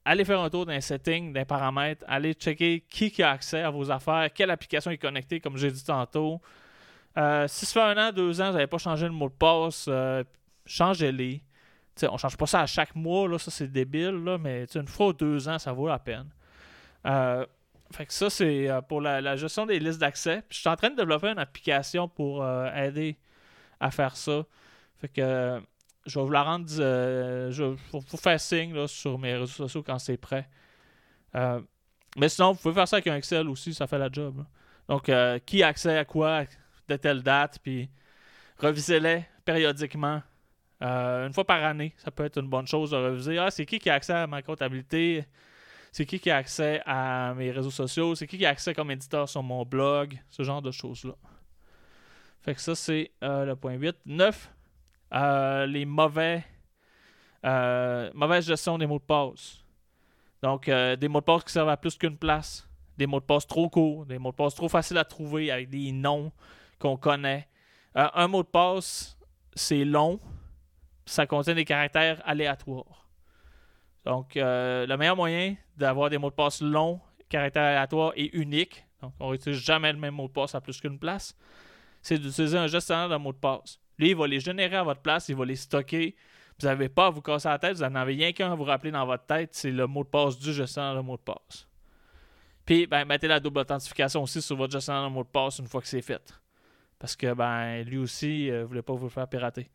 allez 0.03 0.25
faire 0.25 0.41
un 0.41 0.49
tour 0.49 0.65
d'un 0.65 0.81
setting, 0.81 1.31
d'un 1.31 1.45
paramètre, 1.45 2.03
allez 2.07 2.33
checker 2.33 2.83
qui, 2.89 3.21
a 3.23 3.31
accès 3.31 3.61
à 3.61 3.69
vos 3.69 3.89
affaires, 3.91 4.29
quelle 4.33 4.51
application 4.51 4.91
est 4.91 4.97
connectée, 4.97 5.39
comme 5.39 5.57
j'ai 5.57 5.71
dit 5.71 5.83
tantôt. 5.83 6.41
Euh, 7.17 7.47
si 7.47 7.65
ça 7.65 7.73
fait 7.73 7.99
un 7.99 8.09
an, 8.09 8.11
deux 8.11 8.41
ans, 8.41 8.47
vous 8.47 8.53
n'avez 8.53 8.67
pas 8.67 8.79
changé 8.79 9.05
le 9.05 9.11
mot 9.11 9.29
de 9.29 9.33
passe, 9.33 9.85
euh, 9.87 10.23
changez-les. 10.65 11.41
on 12.09 12.13
ne 12.13 12.17
change 12.17 12.35
pas 12.35 12.47
ça 12.47 12.61
à 12.61 12.65
chaque 12.65 12.95
mois, 12.95 13.27
là, 13.29 13.37
ça 13.37 13.51
c'est 13.51 13.71
débile, 13.71 14.21
là, 14.23 14.37
mais 14.37 14.65
une 14.75 14.87
fois 14.87 15.07
ou 15.07 15.13
deux 15.13 15.47
ans, 15.47 15.59
ça 15.59 15.71
vaut 15.71 15.87
la 15.87 15.99
peine. 15.99 16.29
Fait 17.91 18.07
que 18.07 18.13
ça, 18.13 18.29
c'est 18.31 18.69
pour 18.89 18.99
la, 18.99 19.35
gestion 19.35 19.67
des 19.67 19.79
listes 19.79 19.99
d'accès. 19.99 20.43
Je 20.49 20.57
suis 20.57 20.69
en 20.69 20.75
train 20.75 20.89
de 20.89 20.95
développer 20.95 21.27
une 21.27 21.37
application 21.37 22.09
pour 22.09 22.43
aider 22.75 23.17
à 23.83 23.91
faire 23.91 24.15
ça. 24.15 24.45
Fait 24.97 25.09
que 25.09 25.61
je 26.05 26.19
vais 26.19 26.25
vous 26.25 26.31
la 26.31 26.43
rendre. 26.43 26.65
je 26.69 27.63
vais 27.63 27.75
vous 27.91 28.17
faire 28.17 28.39
signe 28.39 28.87
sur 28.87 29.19
mes 29.19 29.33
réseaux 29.33 29.47
sociaux 29.47 29.83
quand 29.83 29.99
c'est 29.99 30.17
prêt. 30.17 30.47
mais 32.15 32.29
sinon, 32.29 32.53
vous 32.53 32.59
pouvez 32.59 32.73
faire 32.73 32.87
ça 32.87 32.97
avec 32.97 33.07
un 33.07 33.15
Excel 33.17 33.49
aussi, 33.49 33.73
ça 33.73 33.87
fait 33.87 33.97
la 33.97 34.09
job. 34.11 34.45
Donc, 34.87 35.11
qui 35.45 35.63
a 35.63 35.67
accès 35.67 35.97
à 35.97 36.05
quoi 36.05 36.45
de 36.87 36.95
telle 36.95 37.23
date, 37.23 37.59
puis 37.61 37.89
revisez-les 38.57 39.25
périodiquement. 39.45 40.21
une 40.81 41.33
fois 41.33 41.45
par 41.45 41.63
année, 41.63 41.93
ça 41.97 42.11
peut 42.11 42.25
être 42.25 42.39
une 42.39 42.49
bonne 42.49 42.67
chose 42.67 42.91
de 42.91 42.97
reviser. 42.97 43.37
Ah, 43.37 43.51
c'est 43.51 43.65
qui 43.65 43.79
qui 43.79 43.89
a 43.89 43.95
accès 43.95 44.13
à 44.13 44.27
ma 44.27 44.41
comptabilité? 44.41 45.25
C'est 45.91 46.05
qui 46.05 46.19
qui 46.19 46.31
a 46.31 46.37
accès 46.37 46.81
à 46.85 47.33
mes 47.35 47.51
réseaux 47.51 47.69
sociaux, 47.71 48.15
c'est 48.15 48.27
qui 48.27 48.37
qui 48.37 48.45
a 48.45 48.49
accès 48.49 48.73
comme 48.73 48.91
éditeur 48.91 49.29
sur 49.29 49.43
mon 49.43 49.63
blog, 49.63 50.17
ce 50.29 50.43
genre 50.43 50.61
de 50.61 50.71
choses-là. 50.71 51.13
Fait 52.43 52.53
que 52.53 52.61
ça, 52.61 52.75
c'est 52.75 53.11
euh, 53.23 53.45
le 53.45 53.55
point 53.55 53.73
8. 53.73 53.95
9, 54.05 54.51
euh, 55.13 55.65
les 55.65 55.85
mauvais 55.85 56.43
mauvaise 58.13 58.45
gestion 58.45 58.77
des 58.77 58.85
mots 58.85 58.99
de 58.99 59.03
passe. 59.03 59.59
Donc, 60.41 60.69
des 60.69 61.07
mots 61.09 61.19
de 61.19 61.25
passe 61.25 61.43
qui 61.43 61.51
servent 61.51 61.69
à 61.69 61.75
plus 61.75 61.97
qu'une 61.97 62.17
place. 62.17 62.69
Des 62.97 63.05
mots 63.05 63.19
de 63.19 63.25
passe 63.25 63.45
trop 63.45 63.69
courts, 63.69 64.05
des 64.05 64.17
mots 64.17 64.31
de 64.31 64.35
passe 64.35 64.55
trop 64.55 64.69
faciles 64.69 64.97
à 64.97 65.03
trouver 65.03 65.51
avec 65.51 65.69
des 65.69 65.91
noms 65.91 66.31
qu'on 66.79 66.95
connaît. 66.95 67.49
un 67.95 68.27
mot 68.27 68.43
de 68.43 68.47
passe, 68.47 69.17
c'est 69.55 69.83
long, 69.83 70.19
ça 71.05 71.25
contient 71.27 71.55
des 71.55 71.65
caractères 71.65 72.21
aléatoires. 72.25 73.07
Donc, 74.05 74.35
euh, 74.35 74.85
le 74.85 74.97
meilleur 74.97 75.15
moyen 75.15 75.55
d'avoir 75.77 76.09
des 76.09 76.17
mots 76.17 76.29
de 76.29 76.35
passe 76.35 76.61
longs, 76.61 76.99
caractères 77.29 77.63
aléatoires 77.63 78.11
et 78.15 78.35
uniques, 78.37 78.85
donc 79.01 79.13
on 79.19 79.31
n'utilise 79.31 79.59
jamais 79.59 79.91
le 79.91 79.99
même 79.99 80.13
mot 80.13 80.27
de 80.27 80.33
passe 80.33 80.55
à 80.55 80.61
plus 80.61 80.79
qu'une 80.79 80.99
place, 80.99 81.37
c'est 82.03 82.19
d'utiliser 82.19 82.57
un 82.57 82.67
gestionnaire 82.67 83.09
de 83.09 83.15
mots 83.15 83.31
de 83.31 83.37
passe. 83.37 83.79
Lui, 83.97 84.09
il 84.09 84.15
va 84.15 84.27
les 84.27 84.41
générer 84.41 84.75
à 84.75 84.83
votre 84.83 85.01
place, 85.01 85.29
il 85.29 85.35
va 85.35 85.45
les 85.45 85.55
stocker. 85.55 86.15
Vous 86.59 86.67
n'avez 86.67 86.89
pas 86.89 87.07
à 87.07 87.09
vous 87.09 87.21
casser 87.21 87.47
la 87.47 87.57
tête, 87.57 87.77
vous 87.77 87.83
n'en 87.83 87.95
avez 87.95 88.13
rien 88.13 88.33
qu'un 88.33 88.51
à 88.51 88.55
vous 88.55 88.65
rappeler 88.65 88.91
dans 88.91 89.05
votre 89.05 89.25
tête, 89.25 89.49
c'est 89.53 89.71
le 89.71 89.87
mot 89.87 90.03
de 90.03 90.09
passe 90.09 90.37
du 90.37 90.53
gestionnaire 90.53 90.95
de 90.95 91.01
mots 91.01 91.17
de 91.17 91.21
passe. 91.21 91.67
Puis, 92.65 92.85
ben, 92.85 93.05
mettez 93.05 93.27
la 93.27 93.39
double 93.39 93.59
authentification 93.59 94.21
aussi 94.21 94.41
sur 94.41 94.55
votre 94.55 94.73
gestionnaire 94.73 95.09
de 95.09 95.13
mots 95.13 95.23
de 95.23 95.29
passe 95.29 95.59
une 95.59 95.67
fois 95.67 95.81
que 95.81 95.87
c'est 95.87 96.01
fait. 96.01 96.21
Parce 96.99 97.15
que 97.15 97.33
ben, 97.33 97.81
lui 97.83 97.97
aussi, 97.97 98.47
ne 98.47 98.57
euh, 98.57 98.65
voulait 98.65 98.81
pas 98.81 98.93
vous 98.93 99.05
le 99.05 99.09
faire 99.09 99.27
pirater. 99.27 99.69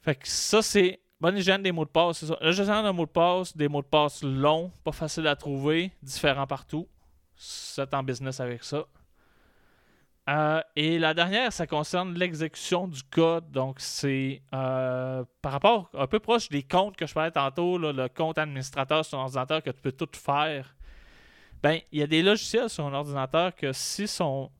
Fait 0.00 0.14
que 0.14 0.28
ça, 0.28 0.62
c'est 0.62 1.00
bonne 1.20 1.36
hygiène 1.36 1.62
des 1.62 1.72
mots 1.72 1.84
de 1.84 1.90
passe. 1.90 2.24
Le 2.40 2.52
gestionnaire 2.52 2.84
de 2.84 2.96
mots 2.96 3.06
de 3.06 3.10
passe, 3.10 3.56
des 3.56 3.68
mots 3.68 3.82
de 3.82 3.86
passe 3.86 4.22
longs, 4.22 4.70
pas 4.84 4.92
faciles 4.92 5.26
à 5.26 5.36
trouver, 5.36 5.90
différents 6.02 6.46
partout. 6.46 6.86
C'est 7.34 7.92
en 7.94 8.02
business 8.02 8.40
avec 8.40 8.62
ça. 8.62 8.84
Euh, 10.28 10.60
et 10.76 10.98
la 10.98 11.14
dernière, 11.14 11.52
ça 11.52 11.66
concerne 11.66 12.14
l'exécution 12.14 12.86
du 12.86 13.02
code. 13.02 13.50
Donc, 13.50 13.76
c'est 13.78 14.42
euh, 14.52 15.24
par 15.40 15.52
rapport 15.52 15.90
un 15.94 16.06
peu 16.06 16.18
proche 16.18 16.50
des 16.50 16.62
comptes 16.62 16.96
que 16.96 17.06
je 17.06 17.14
parlais 17.14 17.30
tantôt, 17.30 17.78
le 17.78 18.08
compte 18.08 18.36
administrateur 18.36 19.04
sur 19.04 19.18
ordinateur 19.18 19.62
que 19.62 19.70
tu 19.70 19.80
peux 19.80 19.92
tout 19.92 20.08
faire. 20.12 20.74
Ben, 21.62 21.80
il 21.92 22.00
y 22.00 22.02
a 22.02 22.06
des 22.06 22.22
logiciels 22.22 22.68
sur 22.68 22.86
un 22.86 22.92
ordinateur 22.92 23.54
que 23.54 23.72
s'ils 23.72 24.06
sont 24.06 24.50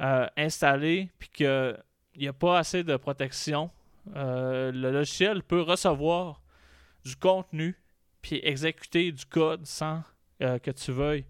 euh, 0.00 0.26
installés 0.38 1.10
puis 1.18 1.28
qu'il 1.28 1.76
n'y 2.16 2.28
a 2.28 2.32
pas 2.32 2.58
assez 2.58 2.82
de 2.82 2.96
protection, 2.96 3.70
le 4.06 4.90
logiciel 4.90 5.42
peut 5.42 5.60
recevoir 5.60 6.40
du 7.04 7.14
contenu 7.14 7.76
puis 8.22 8.40
exécuter 8.42 9.12
du 9.12 9.24
code 9.26 9.66
sans 9.66 10.02
que 10.40 10.70
tu 10.72 10.90
veuilles. 10.90 11.24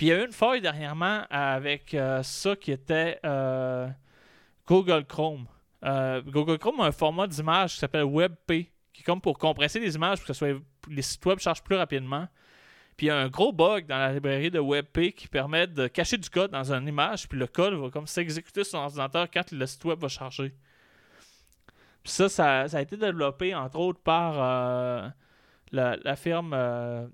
Puis 0.00 0.06
il 0.06 0.10
y 0.12 0.12
a 0.14 0.22
eu 0.22 0.24
une 0.24 0.32
faille 0.32 0.62
dernièrement 0.62 1.26
avec 1.28 1.92
euh, 1.92 2.22
ça 2.22 2.56
qui 2.56 2.72
était 2.72 3.20
Google 4.66 5.04
Chrome. 5.04 5.44
Google 5.82 6.56
Chrome 6.56 6.80
a 6.80 6.86
un 6.86 6.90
format 6.90 7.26
d'image 7.26 7.74
qui 7.74 7.80
s'appelle 7.80 8.04
WebP, 8.04 8.70
qui 8.94 9.02
est 9.02 9.04
comme 9.04 9.20
pour 9.20 9.36
compresser 9.36 9.78
les 9.78 9.94
images 9.96 10.24
pour 10.24 10.34
que 10.34 10.60
les 10.88 11.02
sites 11.02 11.26
web 11.26 11.38
chargent 11.38 11.62
plus 11.62 11.76
rapidement. 11.76 12.26
Puis 12.96 13.08
il 13.08 13.10
y 13.10 13.12
a 13.12 13.18
un 13.18 13.28
gros 13.28 13.52
bug 13.52 13.86
dans 13.88 13.98
la 13.98 14.14
librairie 14.14 14.50
de 14.50 14.58
WebP 14.58 15.14
qui 15.14 15.28
permet 15.28 15.66
de 15.66 15.86
cacher 15.86 16.16
du 16.16 16.30
code 16.30 16.50
dans 16.50 16.72
une 16.72 16.88
image, 16.88 17.28
puis 17.28 17.38
le 17.38 17.46
code 17.46 17.74
va 17.74 17.90
comme 17.90 18.06
s'exécuter 18.06 18.64
sur 18.64 18.78
l'ordinateur 18.78 19.30
quand 19.30 19.52
le 19.52 19.66
site 19.66 19.84
web 19.84 19.98
va 19.98 20.08
charger. 20.08 20.54
Puis 22.02 22.12
ça, 22.12 22.30
ça, 22.30 22.60
a 22.62 22.80
été 22.80 22.96
développé 22.96 23.54
entre 23.54 23.78
autres 23.78 24.00
par 24.00 24.32
euh, 24.38 25.08
la, 25.72 26.16
firme 26.16 26.54
euh, 26.54 27.06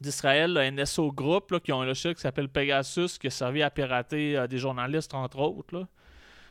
d'Israël, 0.00 0.52
le 0.52 0.70
NSO 0.70 1.12
Group, 1.12 1.60
qui 1.60 1.72
ont 1.72 1.82
un 1.82 1.86
logiciel 1.86 2.14
qui 2.14 2.20
s'appelle 2.20 2.48
Pegasus, 2.48 3.18
qui 3.18 3.28
a 3.28 3.30
servi 3.30 3.62
à 3.62 3.70
pirater 3.70 4.36
euh, 4.36 4.46
des 4.46 4.58
journalistes, 4.58 5.14
entre 5.14 5.38
autres. 5.38 5.86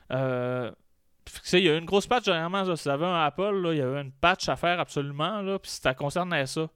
il 0.09 1.59
y 1.59 1.69
a 1.69 1.75
eu 1.75 1.77
une 1.77 1.85
grosse 1.85 2.07
patch 2.07 2.25
dernièrement. 2.25 2.63
si 2.75 2.83
vous 2.83 2.89
avez 2.89 3.05
un 3.05 3.25
Apple, 3.25 3.69
il 3.71 3.77
y 3.77 3.81
avait 3.81 4.01
une 4.01 4.11
patch 4.11 4.49
à 4.49 4.55
faire 4.55 4.79
absolument, 4.79 5.41
là, 5.41 5.59
puis 5.59 5.71
ça 5.71 5.93
concernait 5.93 6.45
ça. 6.45 6.67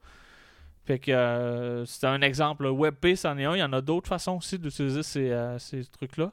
Fait 0.85 0.99
que 0.99 1.83
c'était 1.85 2.07
un 2.07 2.21
exemple. 2.21 2.65
WebP, 2.65 3.15
c'en 3.15 3.37
est 3.37 3.45
un. 3.45 3.55
Il 3.55 3.59
y 3.59 3.63
en 3.63 3.73
a 3.73 3.81
d'autres 3.81 4.07
façons 4.07 4.37
aussi 4.37 4.57
d'utiliser 4.57 5.03
ces, 5.03 5.55
ces 5.59 5.85
trucs-là. 5.85 6.31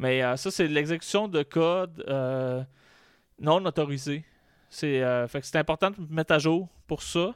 Mais 0.00 0.36
ça, 0.36 0.50
c'est 0.50 0.66
l'exécution 0.66 1.28
de 1.28 1.44
code 1.44 2.04
non 3.38 3.64
autorisé. 3.64 4.24
C'est 4.68 5.02
euh, 5.02 5.26
c'est 5.28 5.56
important 5.56 5.90
de 5.90 5.96
mettre 6.10 6.32
à 6.32 6.38
jour 6.38 6.68
pour 6.86 7.02
ça. 7.02 7.34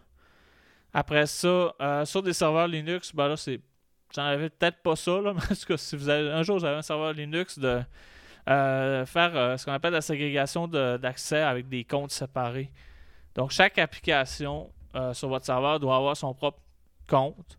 Après 0.93 1.27
ça, 1.27 1.75
euh, 1.81 2.05
sur 2.05 2.23
des 2.23 2.33
serveurs 2.33 2.69
Linux, 2.69 3.15
ben 3.15 3.29
là, 3.29 3.37
c'est. 3.37 3.61
J'en 4.15 4.25
avais 4.25 4.51
peut-être 4.51 4.83
pas 4.83 4.97
ça, 4.97 5.21
là, 5.21 5.33
mais 5.51 5.57
que 5.67 5.77
si 5.77 5.97
vous 5.97 6.09
avez, 6.09 6.31
un 6.31 6.43
jour 6.43 6.65
avez 6.65 6.77
un 6.77 6.83
serveur 6.83 7.13
Linux, 7.13 7.59
de 7.59 7.81
euh, 8.49 9.07
faire 9.07 9.59
ce 9.59 9.65
qu'on 9.65 9.73
appelle 9.73 9.93
la 9.93 10.01
ségrégation 10.01 10.67
d'accès 10.67 11.43
avec 11.43 11.69
des 11.69 11.85
comptes 11.85 12.11
séparés. 12.11 12.71
Donc, 13.37 13.53
chaque 13.53 13.79
application 13.79 14.71
sur 15.13 15.29
votre 15.29 15.47
serveur 15.47 15.79
doit 15.79 15.95
avoir 15.95 16.17
son 16.17 16.35
propre 16.35 16.59
compte. 17.07 17.59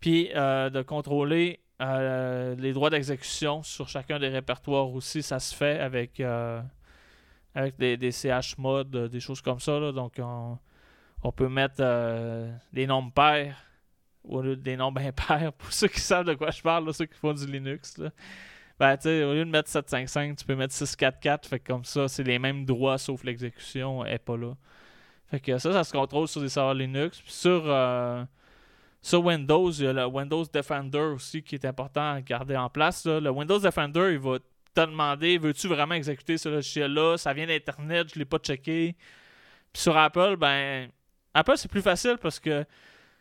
Puis, 0.00 0.30
de 0.34 0.82
contrôler 0.82 1.60
les 1.78 2.72
droits 2.72 2.90
d'exécution 2.90 3.62
sur 3.62 3.88
chacun 3.88 4.18
des 4.18 4.28
répertoires 4.28 4.90
aussi, 4.90 5.22
ça 5.22 5.38
se 5.38 5.54
fait 5.54 5.78
avec 5.78 6.20
avec 7.58 7.76
des, 7.76 8.12
CH 8.12 8.56
modes, 8.58 8.94
euh, 8.94 9.08
des 9.08 9.20
choses 9.20 9.40
comme 9.40 9.60
ça. 9.60 9.92
Donc, 9.92 10.14
on, 10.18 10.58
peut 11.36 11.48
mettre 11.48 11.76
euh, 11.80 12.50
des 12.72 12.86
nombres 12.86 13.12
pairs 13.12 13.56
ou 14.24 14.42
des 14.42 14.76
nombres 14.76 15.00
impairs 15.04 15.52
pour 15.52 15.72
ceux 15.72 15.88
qui 15.88 16.00
savent 16.00 16.26
de 16.26 16.34
quoi 16.34 16.50
je 16.50 16.62
parle, 16.62 16.92
ceux 16.94 17.06
qui 17.06 17.18
font 17.18 17.32
du 17.32 17.46
Linux. 17.46 18.00
Ben, 18.78 18.96
au 19.04 19.34
lieu 19.34 19.44
de 19.44 19.50
mettre 19.50 19.68
755, 19.68 20.36
tu 20.36 20.44
peux 20.44 20.54
mettre 20.54 20.72
644. 20.72 21.48
Fait 21.48 21.58
comme 21.58 21.84
ça, 21.84 22.06
c'est 22.06 22.22
les 22.22 22.38
mêmes 22.38 22.64
droits 22.64 22.98
sauf 22.98 23.24
l'exécution 23.24 24.04
n'est 24.04 24.18
pas 24.18 24.36
là. 24.36 24.54
Fait 25.26 25.40
que 25.40 25.58
ça, 25.58 25.72
ça 25.72 25.84
se 25.84 25.92
contrôle 25.92 26.28
sur 26.28 26.40
des 26.40 26.48
serveurs 26.48 26.74
Linux. 26.74 27.20
sur, 27.26 27.64
euh, 27.66 28.24
sur 29.02 29.24
Windows, 29.24 29.70
il 29.72 29.84
y 29.84 29.86
a 29.88 29.92
le 29.92 30.06
Windows 30.06 30.44
Defender 30.44 31.12
aussi 31.14 31.42
qui 31.42 31.56
est 31.56 31.64
important 31.64 32.12
à 32.12 32.20
garder 32.20 32.56
en 32.56 32.70
place. 32.70 33.04
Le 33.06 33.30
Windows 33.30 33.58
Defender, 33.58 34.10
il 34.12 34.18
va 34.18 34.38
t'as 34.74 34.86
demandé 34.86 35.38
veux-tu 35.38 35.66
vraiment 35.66 35.94
exécuter 35.94 36.38
ce 36.38 36.48
logiciel-là? 36.48 37.16
Ça 37.16 37.32
vient 37.32 37.46
d'Internet, 37.46 38.10
je 38.10 38.14
ne 38.14 38.20
l'ai 38.20 38.24
pas 38.24 38.38
checké. 38.38 38.94
Puis 39.72 39.82
sur 39.82 39.96
Apple, 39.96 40.36
ben 40.36 40.88
Apple 41.38 41.56
c'est 41.56 41.70
plus 41.70 41.82
facile 41.82 42.16
parce 42.20 42.40
que 42.40 42.64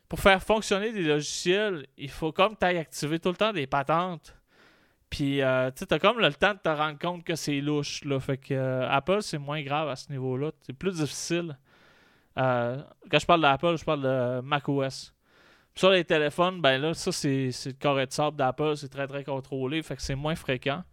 pour 0.10 0.20
faire 0.20 0.42
fonctionner 0.42 0.92
des 0.92 1.04
logiciels, 1.04 1.86
il 1.98 2.10
faut 2.10 2.32
comme 2.32 2.56
tu 2.58 2.66
activer 2.66 3.20
tout 3.20 3.30
le 3.30 3.36
temps 3.36 3.54
des 3.54 3.68
patentes. 3.68 4.36
Puis 5.10 5.42
euh, 5.42 5.70
tu 5.72 5.86
as 5.90 6.00
comme 6.00 6.20
le 6.20 6.34
temps 6.34 6.54
de 6.54 6.60
te 6.60 6.70
rendre 6.70 6.98
compte 6.98 7.24
que 7.24 7.36
c'est 7.36 7.62
louche. 7.62 8.04
Là. 8.04 8.20
Fait 8.20 8.38
que 8.38 8.54
euh, 8.54 8.90
Apple, 8.90 9.22
c'est 9.22 9.38
moins 9.38 9.62
grave 9.62 9.90
à 9.90 9.96
ce 9.96 10.12
niveau-là. 10.12 10.52
C'est 10.62 10.74
plus 10.74 10.96
difficile. 10.96 11.58
Euh, 12.38 12.82
quand 13.10 13.20
je 13.20 13.26
parle 13.26 13.42
d'Apple, 13.42 13.78
je 13.78 13.86
parle 13.86 14.02
de 14.02 14.42
macOS. 14.42 15.14
Sur 15.76 15.92
les 15.92 16.04
téléphones, 16.04 16.60
ben 16.60 16.82
là, 16.82 16.94
ça 16.94 17.12
c'est 17.12 17.52
le 17.66 17.72
carré 17.74 18.08
de 18.08 18.12
sable 18.12 18.36
d'Apple, 18.36 18.76
c'est 18.78 18.90
très 18.90 19.08
très 19.08 19.24
contrôlé, 19.24 19.84
fait 19.84 19.96
que 19.96 20.02
c'est 20.02 20.16
moins 20.16 20.36
fréquent. 20.36 20.84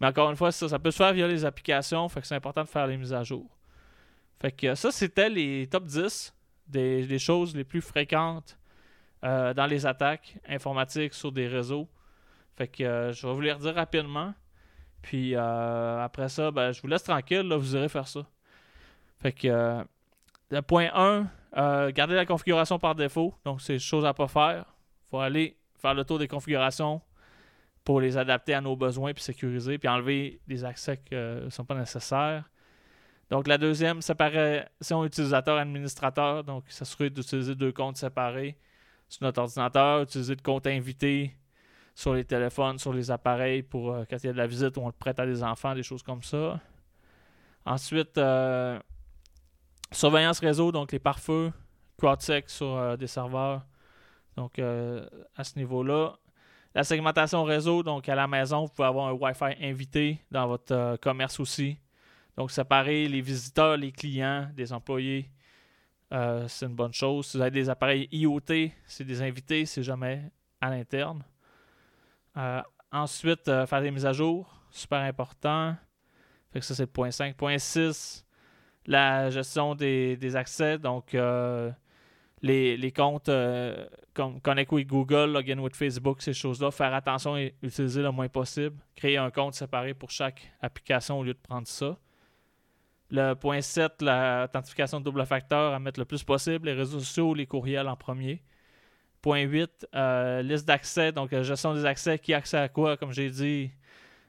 Mais 0.00 0.06
encore 0.06 0.30
une 0.30 0.36
fois, 0.36 0.52
ça, 0.52 0.68
ça 0.70 0.78
peut 0.78 0.90
se 0.90 0.96
faire 0.96 1.12
via 1.12 1.28
les 1.28 1.44
applications, 1.44 2.08
fait 2.08 2.22
que 2.22 2.26
c'est 2.26 2.34
important 2.34 2.62
de 2.62 2.68
faire 2.68 2.86
les 2.86 2.96
mises 2.96 3.12
à 3.12 3.22
jour. 3.24 3.46
Fait 4.40 4.52
que 4.52 4.74
ça, 4.74 4.90
c'était 4.90 5.28
les 5.28 5.66
top 5.66 5.84
10 5.84 6.34
des, 6.68 7.18
choses 7.18 7.54
les 7.56 7.64
plus 7.64 7.80
fréquentes 7.80 8.58
euh, 9.24 9.54
dans 9.54 9.66
les 9.66 9.86
attaques 9.86 10.38
informatiques 10.48 11.14
sur 11.14 11.32
des 11.32 11.46
réseaux. 11.46 11.88
Fait 12.56 12.68
que 12.68 12.84
euh, 12.84 13.12
je 13.12 13.26
vais 13.26 13.32
vous 13.32 13.40
les 13.40 13.52
redire 13.52 13.74
rapidement. 13.74 14.34
Puis 15.02 15.34
euh, 15.34 16.02
après 16.02 16.28
ça, 16.28 16.50
ben, 16.50 16.72
je 16.72 16.80
vous 16.80 16.88
laisse 16.88 17.04
tranquille, 17.04 17.42
là, 17.42 17.56
vous 17.56 17.76
irez 17.76 17.88
faire 17.88 18.08
ça. 18.08 18.26
Fait 19.20 19.32
que 19.32 19.84
le 20.50 20.62
point 20.62 20.90
1, 20.94 21.90
garder 21.90 22.14
la 22.14 22.26
configuration 22.26 22.78
par 22.78 22.94
défaut. 22.94 23.34
Donc, 23.44 23.60
c'est 23.60 23.78
chose 23.78 24.04
à 24.04 24.12
pas 24.12 24.28
faire. 24.28 24.64
Il 25.04 25.10
faut 25.10 25.20
aller 25.20 25.56
faire 25.80 25.94
le 25.94 26.04
tour 26.04 26.18
des 26.18 26.28
configurations, 26.28 27.00
pour 27.86 28.00
les 28.00 28.18
adapter 28.18 28.52
à 28.52 28.60
nos 28.60 28.74
besoins 28.74 29.14
puis 29.14 29.22
sécuriser, 29.22 29.78
puis 29.78 29.88
enlever 29.88 30.40
des 30.48 30.64
accès 30.64 30.96
qui 30.96 31.14
ne 31.14 31.48
sont 31.50 31.64
pas 31.64 31.76
nécessaires. 31.76 32.44
Donc 33.30 33.48
la 33.48 33.58
deuxième, 33.58 34.02
séparation 34.02 35.04
utilisateur 35.04 35.04
utilisateur-administrateur, 35.04 36.44
donc 36.44 36.64
s'assurer 36.68 37.10
d'utiliser 37.10 37.54
deux 37.54 37.72
comptes 37.72 37.96
séparés 37.96 38.56
sur 39.08 39.24
notre 39.24 39.40
ordinateur, 39.40 40.02
utiliser 40.02 40.34
le 40.34 40.42
compte 40.42 40.66
invité 40.66 41.36
sur 41.94 42.14
les 42.14 42.24
téléphones, 42.24 42.78
sur 42.78 42.92
les 42.92 43.10
appareils 43.10 43.62
pour 43.62 43.90
euh, 43.90 44.04
quand 44.08 44.16
il 44.22 44.26
y 44.26 44.28
a 44.28 44.32
de 44.32 44.38
la 44.38 44.46
visite 44.46 44.76
ou 44.76 44.80
on 44.82 44.86
le 44.86 44.92
prête 44.92 45.18
à 45.18 45.26
des 45.26 45.42
enfants, 45.42 45.74
des 45.74 45.82
choses 45.82 46.02
comme 46.02 46.22
ça. 46.22 46.60
Ensuite, 47.64 48.16
euh, 48.18 48.78
surveillance 49.90 50.38
réseau, 50.38 50.70
donc 50.70 50.92
les 50.92 50.98
pare-feux, 51.00 51.52
quad-sec 51.96 52.48
sur 52.48 52.76
euh, 52.76 52.96
des 52.96 53.08
serveurs. 53.08 53.62
Donc 54.36 54.58
à 54.58 55.44
ce 55.44 55.58
niveau-là, 55.58 56.18
la 56.74 56.84
segmentation 56.84 57.42
réseau, 57.44 57.82
donc 57.82 58.06
à 58.06 58.14
la 58.14 58.26
maison, 58.26 58.66
vous 58.66 58.68
pouvez 58.68 58.86
avoir 58.86 59.08
un 59.08 59.12
Wi-Fi 59.12 59.56
invité 59.64 60.20
dans 60.30 60.46
votre 60.46 60.98
commerce 61.00 61.40
aussi. 61.40 61.78
Donc 62.36 62.50
séparer 62.50 63.08
les 63.08 63.20
visiteurs, 63.20 63.76
les 63.76 63.92
clients, 63.92 64.48
des 64.54 64.72
employés, 64.72 65.30
euh, 66.12 66.46
c'est 66.48 66.66
une 66.66 66.74
bonne 66.74 66.92
chose. 66.92 67.26
Si 67.26 67.36
vous 67.36 67.42
avez 67.42 67.50
des 67.50 67.68
appareils 67.68 68.08
IoT, 68.12 68.70
c'est 68.86 69.04
des 69.04 69.22
invités, 69.22 69.66
c'est 69.66 69.82
jamais 69.82 70.30
à 70.60 70.70
l'interne. 70.70 71.24
Euh, 72.36 72.62
ensuite, 72.92 73.44
faire 73.44 73.80
des 73.80 73.90
mises 73.90 74.06
à 74.06 74.12
jour, 74.12 74.60
super 74.70 75.00
important. 75.00 75.74
Fait 76.52 76.60
que 76.60 76.64
ça, 76.66 76.74
c'est 76.74 76.84
le 76.84 76.88
point 76.88 77.10
5. 77.10 77.36
Point 77.36 77.58
6, 77.58 78.26
la 78.86 79.30
gestion 79.30 79.74
des, 79.74 80.36
accès, 80.36 80.78
donc 80.78 81.14
euh, 81.14 81.70
les, 82.42 82.92
comptes 82.92 83.28
euh, 83.28 83.86
comme 84.14 84.40
Connect 84.40 84.72
with 84.72 84.86
Google, 84.86 85.32
Login 85.32 85.58
with 85.58 85.76
Facebook, 85.76 86.22
ces 86.22 86.32
choses-là, 86.32 86.70
faire 86.70 86.94
attention 86.94 87.36
et 87.36 87.54
utiliser 87.62 88.02
le 88.02 88.10
moins 88.10 88.28
possible. 88.28 88.76
Créer 88.94 89.16
un 89.16 89.30
compte 89.30 89.54
séparé 89.54 89.94
pour 89.94 90.10
chaque 90.10 90.52
application 90.60 91.18
au 91.18 91.24
lieu 91.24 91.34
de 91.34 91.38
prendre 91.38 91.66
ça. 91.66 91.96
Le 93.10 93.34
point 93.34 93.60
7, 93.60 94.02
l'authentification 94.02 94.98
de 94.98 95.04
double 95.04 95.24
facteur, 95.26 95.72
à 95.72 95.78
mettre 95.78 96.00
le 96.00 96.06
plus 96.06 96.24
possible, 96.24 96.66
les 96.66 96.72
réseaux 96.72 96.98
sociaux, 96.98 97.34
les 97.34 97.46
courriels 97.46 97.88
en 97.88 97.96
premier. 97.96 98.42
Point 99.22 99.42
8, 99.42 99.88
euh, 99.94 100.42
liste 100.42 100.66
d'accès, 100.66 101.12
donc 101.12 101.30
gestion 101.42 101.74
des 101.74 101.84
accès, 101.84 102.18
qui 102.18 102.34
a 102.34 102.38
accès 102.38 102.58
à 102.58 102.68
quoi, 102.68 102.96
comme 102.96 103.12
j'ai 103.12 103.30
dit. 103.30 103.70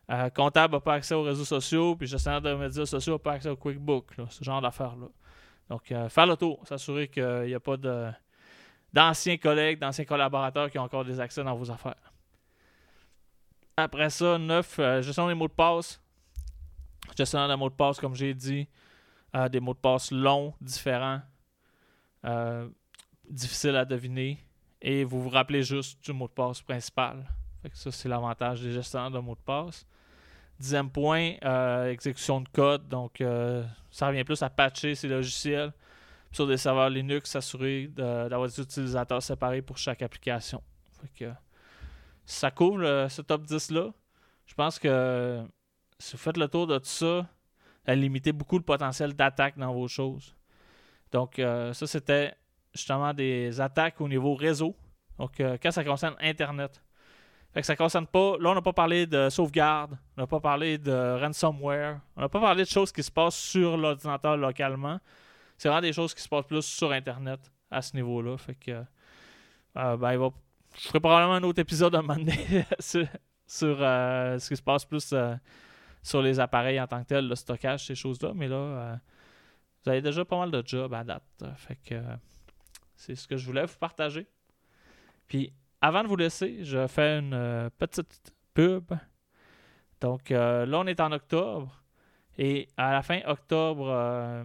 Euh, 0.09 0.29
comptable 0.29 0.75
n'a 0.75 0.79
pas 0.79 0.93
accès 0.93 1.15
aux 1.15 1.23
réseaux 1.23 1.43
sociaux, 1.43 1.95
puis 1.95 2.07
gestionnaire 2.07 2.41
de 2.41 2.53
médias 2.53 2.85
sociaux 2.85 3.13
n'a 3.13 3.19
pas 3.19 3.33
accès 3.33 3.49
au 3.49 3.57
QuickBook, 3.57 4.13
ce 4.29 4.43
genre 4.43 4.61
d'affaires-là. 4.61 5.07
Donc, 5.69 5.91
euh, 5.91 6.07
faire 6.07 6.27
le 6.27 6.37
tour, 6.37 6.65
s'assurer 6.65 7.09
qu'il 7.09 7.43
n'y 7.45 7.55
a 7.55 7.59
pas 7.59 7.75
d'anciens 8.93 9.37
collègues, 9.37 9.79
d'anciens 9.79 10.05
collaborateurs 10.05 10.69
qui 10.69 10.79
ont 10.79 10.83
encore 10.83 11.03
des 11.03 11.19
accès 11.19 11.43
dans 11.43 11.55
vos 11.55 11.69
affaires. 11.71 12.13
Après 13.75 14.09
ça, 14.09 14.37
9, 14.37 15.01
gestion 15.01 15.27
des 15.27 15.33
mots 15.33 15.47
de 15.47 15.53
passe. 15.53 15.99
Gestionnaire 17.15 17.47
des 17.47 17.55
mots 17.55 17.69
de 17.69 17.75
passe, 17.75 17.99
comme 17.99 18.15
j'ai 18.15 18.33
dit, 18.33 18.67
des 19.51 19.59
mots 19.59 19.73
de 19.73 19.79
passe 19.79 20.11
longs, 20.11 20.53
différents, 20.61 21.21
difficiles 23.29 23.75
à 23.75 23.85
deviner, 23.85 24.39
et 24.81 25.03
vous 25.03 25.21
vous 25.21 25.29
rappelez 25.29 25.63
juste 25.63 26.03
du 26.03 26.13
mot 26.13 26.27
de 26.27 26.33
passe 26.33 26.61
principal. 26.61 27.25
ça, 27.73 27.91
c'est 27.91 28.09
l'avantage 28.09 28.61
des 28.61 28.71
gestionnaires 28.71 29.11
de 29.11 29.19
mots 29.19 29.35
de 29.35 29.39
passe. 29.39 29.85
Dixième 30.59 30.89
point, 30.89 31.33
euh, 31.43 31.91
exécution 31.91 32.41
de 32.41 32.49
code. 32.49 32.87
Donc, 32.87 33.21
euh, 33.21 33.63
ça 33.91 34.07
revient 34.07 34.23
plus 34.23 34.41
à 34.41 34.49
patcher 34.49 34.95
ces 34.95 35.07
logiciels 35.07 35.71
sur 36.31 36.47
des 36.47 36.57
serveurs 36.57 36.89
Linux, 36.89 37.29
s'assurer 37.31 37.87
d'avoir 37.87 38.47
des 38.47 38.59
utilisateurs 38.59 39.21
séparés 39.21 39.61
pour 39.61 39.77
chaque 39.77 40.01
application. 40.01 40.61
ça 42.25 42.51
couvre 42.51 43.07
ce 43.09 43.21
top 43.21 43.43
10-là. 43.43 43.91
Je 44.45 44.53
pense 44.53 44.79
que 44.79 45.43
si 45.99 46.13
vous 46.13 46.17
faites 46.17 46.37
le 46.37 46.47
tour 46.47 46.67
de 46.67 46.77
tout 46.77 46.85
ça, 46.85 47.27
ça 47.85 47.95
limiter 47.95 48.31
beaucoup 48.31 48.57
le 48.57 48.63
potentiel 48.63 49.13
d'attaque 49.13 49.57
dans 49.57 49.73
vos 49.73 49.87
choses. 49.87 50.35
Donc, 51.11 51.39
euh, 51.39 51.73
ça, 51.73 51.87
c'était 51.87 52.33
justement 52.73 53.13
des 53.13 53.59
attaques 53.61 53.99
au 54.01 54.07
niveau 54.07 54.35
réseau. 54.35 54.75
Donc, 55.17 55.31
quand 55.37 55.71
ça 55.71 55.83
concerne 55.83 56.15
Internet. 56.19 56.83
Fait 57.53 57.61
que 57.61 57.65
ça 57.65 57.75
concerne 57.75 58.05
pas. 58.05 58.37
Là, 58.39 58.51
on 58.51 58.55
n'a 58.55 58.61
pas 58.61 58.73
parlé 58.73 59.07
de 59.07 59.29
sauvegarde, 59.29 59.97
on 60.15 60.21
n'a 60.21 60.27
pas 60.27 60.39
parlé 60.39 60.77
de 60.77 61.19
ransomware, 61.19 61.99
on 62.15 62.21
n'a 62.21 62.29
pas 62.29 62.39
parlé 62.39 62.63
de 62.63 62.69
choses 62.69 62.91
qui 62.91 63.01
se 63.01 63.09
passent 63.09 63.37
sur 63.37 63.77
l'ordinateur 63.77 64.37
localement. 64.37 64.99
C'est 65.57 65.69
vraiment 65.69 65.81
des 65.81 65.93
choses 65.93 66.13
qui 66.13 66.21
se 66.21 66.29
passent 66.29 66.45
plus 66.45 66.61
sur 66.61 66.91
Internet 66.91 67.39
à 67.71 67.81
ce 67.81 67.95
niveau-là. 67.95 68.37
Fait 68.37 68.53
que 68.53 68.71
euh, 69.77 69.97
ben, 69.97 70.11
il 70.11 70.19
va, 70.19 70.29
je 70.77 70.87
ferai 70.87 70.99
probablement 70.99 71.33
un 71.33 71.43
autre 71.43 71.59
épisode 71.59 71.95
à 71.95 71.99
un 71.99 72.01
moment 72.01 72.19
donné 72.19 72.65
sur, 72.79 73.07
euh, 73.81 74.39
ce 74.39 74.49
qui 74.49 74.55
se 74.55 74.61
passe 74.61 74.85
plus 74.85 75.11
euh, 75.13 75.35
sur 76.07 76.21
les 76.21 76.39
appareils 76.39 76.79
en 76.79 76.87
tant 76.87 77.03
que 77.03 77.07
tel, 77.07 77.27
le 77.27 77.35
stockage, 77.35 77.85
ces 77.85 77.95
choses-là. 77.95 78.31
Mais 78.33 78.47
là, 78.47 78.99
vous 79.83 79.89
avez 79.89 80.01
déjà 80.01 80.23
pas 80.25 80.37
mal 80.37 80.51
de 80.51 80.63
jobs 80.65 80.93
à 80.93 81.03
date. 81.03 81.43
Que 81.85 82.01
c'est 82.95 83.15
ce 83.15 83.27
que 83.27 83.37
je 83.37 83.45
voulais 83.45 83.65
vous 83.65 83.77
partager. 83.77 84.27
Puis 85.27 85.53
avant 85.81 86.03
de 86.03 86.07
vous 86.07 86.15
laisser, 86.15 86.63
je 86.63 86.87
fais 86.87 87.19
une 87.19 87.33
euh, 87.33 87.69
petite 87.77 88.33
pub. 88.53 88.93
Donc 90.01 90.31
euh, 90.31 90.65
là, 90.65 90.79
on 90.79 90.87
est 90.87 90.99
en 90.99 91.11
octobre. 91.11 91.83
Et 92.37 92.67
à 92.77 92.91
la 92.91 93.01
fin 93.01 93.21
octobre, 93.25 93.87
euh, 93.89 94.43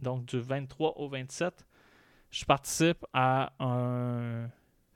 donc 0.00 0.26
du 0.26 0.40
23 0.40 0.94
au 0.96 1.08
27, 1.08 1.66
je 2.30 2.44
participe 2.44 3.04
à 3.12 3.52
un 3.58 4.48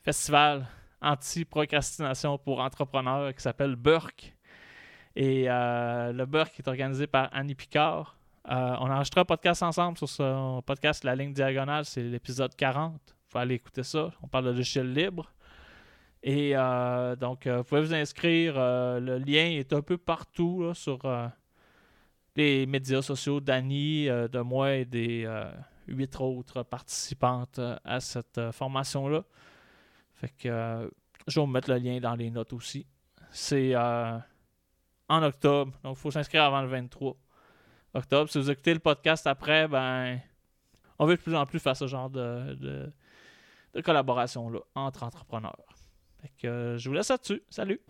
festival 0.03 0.66
anti-procrastination 1.00 2.38
pour 2.38 2.61
entrepreneurs 2.61 3.35
qui 3.35 3.42
s'appelle 3.42 3.77
Burk. 3.77 4.37
Et 5.16 5.44
le 5.46 6.24
Burk 6.24 6.59
est 6.59 6.68
organisé 6.68 7.07
par 7.07 7.29
Annie 7.33 7.55
Picard. 7.55 8.16
on 8.46 8.50
a 8.50 8.94
enregistré 8.94 9.20
un 9.20 9.24
podcast 9.24 9.62
ensemble 9.62 9.96
sur 9.96 10.09
son 10.09 10.62
podcast 10.66 11.05
La 11.05 11.14
ligne 11.14 11.33
diagonale, 11.33 11.85
c'est 11.85 12.03
l'épisode 12.03 12.55
40. 12.57 13.00
Il 13.07 13.33
faut 13.33 13.38
aller 13.38 13.55
écouter 13.55 13.83
ça. 13.83 14.11
On 14.22 14.29
parle 14.29 14.46
de 14.46 14.50
logiciel 14.50 14.92
libre. 14.92 15.33
Et 16.27 16.53
euh, 16.57 17.14
donc, 17.16 17.46
euh, 17.46 17.59
vous 17.59 17.64
pouvez 17.64 17.83
vous 17.83 17.94
inscrire. 17.94 18.55
Euh, 18.57 18.98
le 18.98 19.18
lien 19.18 19.44
est 19.44 19.74
un 19.74 19.83
peu 19.83 19.98
partout 19.98 20.72
sur 20.72 21.00
les 22.35 22.64
médias 22.66 23.03
sociaux 23.03 23.40
d'Annie, 23.40 24.07
de 24.07 24.40
moi 24.40 24.74
et 24.74 24.87
des 24.87 25.29
huit 25.87 26.16
autres 26.18 26.62
participantes 26.62 27.61
à 27.85 28.00
cette 28.00 28.40
formation-là. 28.53 29.22
Fait 30.14 30.31
que 30.31 30.90
je 31.29 31.40
vais 31.40 31.44
vous 31.44 31.53
mettre 31.53 31.70
le 31.70 31.77
lien 31.77 32.00
dans 32.00 32.14
les 32.14 32.31
notes 32.31 32.55
aussi. 32.55 32.87
C'est 33.31 33.74
en 35.09 35.23
octobre, 35.23 35.73
donc 35.83 35.97
il 35.97 36.01
faut 36.01 36.11
s'inscrire 36.11 36.45
avant 36.45 36.62
le 36.62 36.69
23 36.69 37.17
octobre. 37.95 38.31
Si 38.31 38.38
vous 38.38 38.51
écoutez 38.51 38.75
le 38.75 38.81
podcast 38.81 39.27
après, 39.27 39.69
ben 39.69 40.19
on 40.99 41.07
veut 41.07 41.17
de 41.17 41.21
plus 41.21 41.35
en 41.35 41.47
plus 41.47 41.59
faire 41.59 41.77
ce 41.77 41.87
genre 41.87 42.11
de 42.11 42.93
collaboration-là 43.83 44.61
entre 44.75 45.03
entrepreneurs. 45.03 45.57
Euh, 46.45 46.79
je 46.79 46.88
vous 46.88 46.95
laisse 46.95 47.09
là-dessus. 47.09 47.43
Salut! 47.49 47.81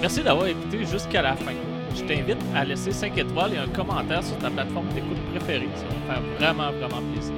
Merci 0.00 0.22
d'avoir 0.22 0.46
écouté 0.46 0.84
jusqu'à 0.84 1.22
la 1.22 1.34
fin. 1.34 1.54
Je 1.94 2.04
t'invite 2.04 2.38
à 2.54 2.64
laisser 2.64 2.92
5 2.92 3.16
étoiles 3.18 3.54
et 3.54 3.58
un 3.58 3.68
commentaire 3.68 4.22
sur 4.22 4.38
ta 4.38 4.50
plateforme 4.50 4.88
d'écoute 4.88 5.18
préférée. 5.30 5.68
Ça 5.74 5.84
va 5.84 5.94
me 5.94 6.06
faire 6.06 6.38
vraiment, 6.38 6.72
vraiment 6.72 7.12
plaisir. 7.12 7.34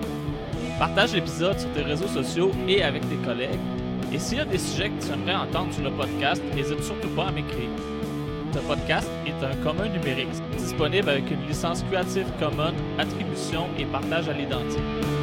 Partage 0.79 1.15
l'épisode 1.15 1.59
sur 1.59 1.73
tes 1.73 1.83
réseaux 1.83 2.09
sociaux 2.09 2.51
et 2.69 2.83
avec 2.83 3.09
tes 3.09 3.17
collègues. 3.17 3.61
Et 4.12 4.18
s'il 4.18 4.38
y 4.38 4.40
a 4.40 4.44
des 4.44 4.59
sujets 4.59 4.90
que 4.90 5.05
tu 5.05 5.12
aimerais 5.12 5.37
entendre 5.37 5.73
sur 5.73 5.85
le 5.85 5.90
podcast, 5.90 6.42
n'hésite 6.55 6.83
surtout 6.83 7.09
pas 7.11 7.29
à 7.29 7.31
m'écrire. 7.31 7.70
Ce 8.53 8.59
podcast 8.59 9.09
est 9.25 9.44
un 9.44 9.55
commun 9.62 9.88
numérique 9.88 10.29
disponible 10.59 11.09
avec 11.09 11.31
une 11.31 11.46
licence 11.46 11.85
Creative 11.85 12.27
Commons, 12.40 12.75
attribution 12.99 13.68
et 13.79 13.85
partage 13.85 14.29
à 14.29 14.33
l'identique. 14.33 15.20